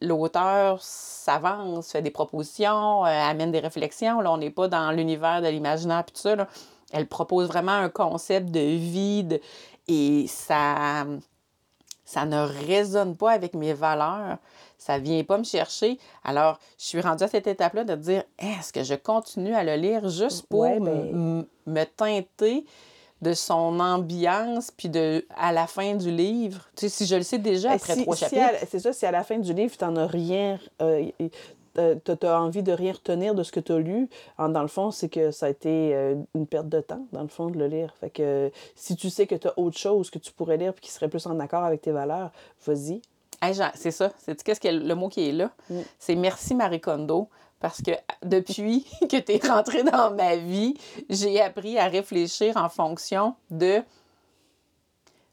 l'auteur 0.00 0.78
s'avance, 0.80 1.90
fait 1.92 2.02
des 2.02 2.10
propositions, 2.10 3.04
euh, 3.04 3.08
amène 3.08 3.50
des 3.52 3.60
réflexions. 3.60 4.20
Là, 4.20 4.32
on 4.32 4.38
n'est 4.38 4.50
pas 4.50 4.68
dans 4.68 4.90
l'univers 4.92 5.42
de 5.42 5.48
l'imaginaire 5.48 6.04
puis 6.04 6.14
tout 6.14 6.20
ça. 6.22 6.36
là. 6.36 6.48
Elle 6.92 7.06
propose 7.06 7.48
vraiment 7.48 7.72
un 7.72 7.88
concept 7.88 8.50
de 8.50 8.60
vide 8.60 9.40
et 9.88 10.26
ça, 10.28 11.04
ça 12.04 12.24
ne 12.26 12.40
résonne 12.66 13.16
pas 13.16 13.32
avec 13.32 13.54
mes 13.54 13.72
valeurs. 13.72 14.38
Ça 14.78 14.98
vient 14.98 15.22
pas 15.24 15.38
me 15.38 15.44
chercher. 15.44 15.98
Alors, 16.24 16.58
je 16.78 16.84
suis 16.84 17.00
rendue 17.00 17.24
à 17.24 17.28
cette 17.28 17.46
étape-là 17.46 17.84
de 17.84 17.94
dire 17.94 18.22
est-ce 18.38 18.72
que 18.72 18.82
je 18.84 18.94
continue 18.94 19.54
à 19.54 19.64
le 19.64 19.76
lire 19.76 20.08
juste 20.08 20.46
pour 20.46 20.60
Ouais, 20.60 20.78
ben- 20.80 21.46
me 21.66 21.84
teinter 21.84 22.64
de 23.22 23.32
son 23.32 23.80
ambiance, 23.80 24.70
puis 24.70 24.90
de 24.90 25.24
à 25.34 25.52
la 25.52 25.66
fin 25.66 25.94
du 25.94 26.10
livre? 26.10 26.68
Tu 26.76 26.80
sais, 26.82 26.88
si 26.90 27.06
je 27.06 27.14
le 27.16 27.22
sais 27.22 27.38
déjà 27.38 27.70
Eh, 27.70 27.76
après 27.76 27.94
si- 27.94 28.02
trois 28.02 28.14
si 28.16 28.20
chapitres. 28.24 28.66
C'est 28.68 28.80
ça, 28.80 28.92
si 28.92 29.06
à 29.06 29.10
la 29.10 29.24
fin 29.24 29.38
du 29.38 29.54
livre, 29.54 29.74
tu 29.78 29.84
n'en 29.84 29.96
as 29.96 30.06
rien. 30.06 30.58
Euh, 30.82 31.08
tu 31.74 32.26
as 32.26 32.40
envie 32.40 32.62
de 32.62 32.72
rien 32.72 32.92
retenir 32.92 33.34
de 33.34 33.42
ce 33.42 33.52
que 33.52 33.60
tu 33.60 33.72
as 33.72 33.78
lu, 33.78 34.08
en- 34.38 34.48
dans 34.48 34.62
le 34.62 34.68
fond, 34.68 34.90
c'est 34.90 35.08
que 35.08 35.30
ça 35.30 35.46
a 35.46 35.48
été 35.48 35.94
euh, 35.94 36.14
une 36.34 36.46
perte 36.46 36.68
de 36.68 36.80
temps, 36.80 37.06
dans 37.12 37.22
le 37.22 37.28
fond, 37.28 37.48
de 37.50 37.58
le 37.58 37.66
lire. 37.66 37.94
Fait 38.00 38.10
que 38.10 38.50
si 38.74 38.96
tu 38.96 39.10
sais 39.10 39.26
que 39.26 39.34
tu 39.34 39.48
as 39.48 39.58
autre 39.58 39.78
chose 39.78 40.10
que 40.10 40.18
tu 40.18 40.32
pourrais 40.32 40.56
lire 40.56 40.72
puis 40.72 40.82
qui 40.86 40.90
serait 40.90 41.08
plus 41.08 41.26
en 41.26 41.38
accord 41.40 41.64
avec 41.64 41.82
tes 41.82 41.92
valeurs, 41.92 42.30
vas-y. 42.66 43.02
Hey, 43.42 43.54
c'est 43.74 43.90
ça. 43.90 44.10
C'est 44.18 44.42
qu'est-ce 44.42 44.60
que 44.60 44.68
le 44.68 44.94
mot 44.94 45.08
qui 45.08 45.28
est 45.28 45.32
là? 45.32 45.50
Mm. 45.68 45.80
C'est 45.98 46.14
merci 46.14 46.54
Marie 46.54 46.80
Kondo. 46.80 47.28
Parce 47.60 47.80
que 47.82 47.92
depuis 48.22 48.86
que 49.10 49.18
tu 49.20 49.32
es 49.32 49.48
rentrée 49.48 49.82
dans 49.82 50.10
ma 50.14 50.36
vie, 50.36 50.74
j'ai 51.10 51.40
appris 51.40 51.78
à 51.78 51.86
réfléchir 51.88 52.56
en 52.56 52.68
fonction 52.68 53.34
de 53.50 53.82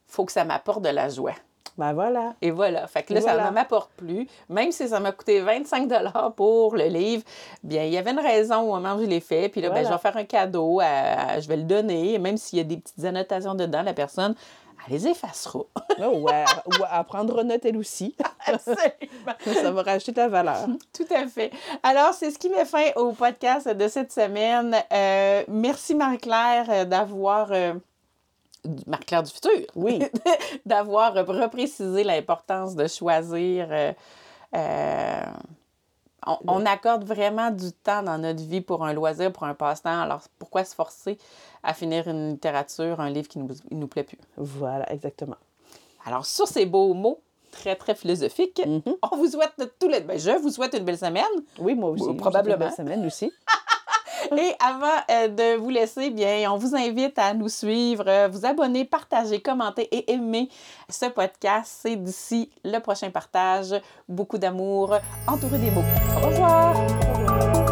faut 0.07 0.25
que 0.25 0.31
ça 0.31 0.43
m'apporte 0.43 0.81
de 0.81 0.89
la 0.89 1.07
joie. 1.09 1.35
Ben 1.77 1.93
voilà. 1.93 2.33
Et 2.41 2.51
voilà. 2.51 2.85
Fait 2.87 3.03
que 3.03 3.13
là, 3.13 3.21
ça 3.21 3.35
ne 3.45 3.49
m'apporte 3.51 3.91
plus. 3.97 4.27
Même 4.49 4.71
si 4.71 4.87
ça 4.87 4.99
m'a 4.99 5.11
coûté 5.11 5.39
25 5.41 5.89
pour 6.35 6.75
le 6.75 6.85
livre, 6.85 7.23
bien, 7.63 7.83
il 7.83 7.93
y 7.93 7.97
avait 7.97 8.11
une 8.11 8.19
raison 8.19 8.61
au 8.61 8.75
moment 8.75 8.95
où 8.95 9.01
je 9.01 9.05
l'ai 9.07 9.19
fait. 9.21 9.49
Puis 9.49 9.61
là, 9.61 9.69
ben, 9.69 9.75
Voilà. 9.81 9.89
je 9.89 9.93
vais 9.93 9.99
faire 9.99 10.17
un 10.17 10.25
cadeau, 10.25 10.79
à- 10.81 11.39
je 11.39 11.47
vais 11.47 11.57
le 11.57 11.63
donner. 11.63 12.19
Même 12.19 12.37
s'il 12.37 12.57
y 12.59 12.61
a 12.61 12.65
des 12.65 12.77
petites 12.77 13.03
annotations 13.05 13.55
dedans, 13.55 13.81
la 13.83 13.93
personne, 13.93 14.35
elle 14.87 14.93
les 14.93 15.07
effacera. 15.07 15.59
Oh, 16.03 16.17
ouais, 16.19 16.43
ou 16.67 16.83
à 16.89 17.03
prendre 17.03 17.43
note 17.43 17.63
elle 17.65 17.77
aussi. 17.77 18.15
Absolument. 18.45 18.81
ça 19.61 19.71
va 19.71 19.83
rajouter 19.83 20.11
de 20.11 20.17
la 20.17 20.27
valeur. 20.27 20.65
Tout 20.93 21.05
à 21.13 21.27
fait. 21.27 21.51
Alors, 21.83 22.13
c'est 22.13 22.31
ce 22.31 22.39
qui 22.39 22.49
met 22.49 22.65
fin 22.65 22.89
au 22.95 23.11
podcast 23.13 23.67
de 23.69 23.87
cette 23.87 24.11
semaine. 24.11 24.75
Euh, 24.91 25.43
merci 25.47 25.93
Marie-Claire 25.95 26.85
d'avoir... 26.87 27.51
euh, 27.51 27.73
Marie-Claire 28.87 29.23
du 29.23 29.31
futur. 29.31 29.51
Oui. 29.75 29.99
d'avoir 30.65 31.13
reprécisé 31.13 32.03
l'importance 32.03 32.75
de 32.75 32.87
choisir. 32.87 33.67
euh, 33.71 33.93
euh, 34.55 35.21
on, 36.27 36.37
on 36.47 36.65
accorde 36.67 37.03
vraiment 37.03 37.49
du 37.49 37.71
temps 37.71 38.03
dans 38.03 38.17
notre 38.19 38.43
vie 38.43 38.61
pour 38.61 38.85
un 38.85 38.93
loisir, 38.93 39.31
pour 39.31 39.43
un 39.45 39.55
passe-temps. 39.55 40.01
Alors, 40.01 40.21
pourquoi 40.37 40.63
se 40.63 40.75
forcer 40.75 41.17
à 41.63 41.73
finir 41.73 42.07
une 42.07 42.31
littérature, 42.31 42.99
un 42.99 43.09
livre 43.09 43.27
qui 43.27 43.39
ne 43.39 43.47
nous, 43.47 43.55
nous 43.71 43.87
plaît 43.87 44.03
plus? 44.03 44.19
Voilà, 44.37 44.91
exactement. 44.91 45.37
Alors, 46.05 46.25
sur 46.27 46.47
ces 46.47 46.65
beaux 46.67 46.93
mots 46.93 47.21
très, 47.51 47.75
très 47.75 47.95
philosophiques, 47.95 48.61
Mhm. 48.65 48.81
on 49.11 49.17
vous 49.17 49.27
souhaite 49.31 49.53
tous 49.79 49.87
les... 49.87 50.01
ben, 50.01 50.19
je 50.19 50.31
vous 50.39 50.49
souhaite 50.51 50.73
une 50.75 50.85
belle 50.85 50.97
semaine. 50.97 51.25
Oui, 51.57 51.73
moi 51.73 51.89
aussi. 51.89 52.03
Oui, 52.03 52.15
probablement. 52.15 52.55
une 52.55 52.59
belle 52.69 52.73
semaine 52.73 53.05
aussi. 53.05 53.31
Et 54.37 54.53
avant 54.59 54.87
euh, 55.09 55.27
de 55.27 55.57
vous 55.57 55.69
laisser, 55.69 56.09
bien, 56.09 56.51
on 56.51 56.57
vous 56.57 56.75
invite 56.75 57.17
à 57.17 57.33
nous 57.33 57.49
suivre, 57.49 58.05
euh, 58.07 58.27
vous 58.31 58.45
abonner, 58.45 58.85
partager, 58.85 59.41
commenter 59.41 59.83
et 59.91 60.11
aimer 60.11 60.49
ce 60.89 61.05
podcast. 61.07 61.79
C'est 61.81 61.95
d'ici 61.95 62.49
le 62.63 62.79
prochain 62.79 63.09
partage. 63.09 63.73
Beaucoup 64.07 64.37
d'amour, 64.37 64.97
entouré 65.27 65.57
des 65.57 65.71
mots. 65.71 65.83
Au 66.17 66.27
revoir! 66.27 66.75
Au 66.75 67.17
revoir. 67.17 67.70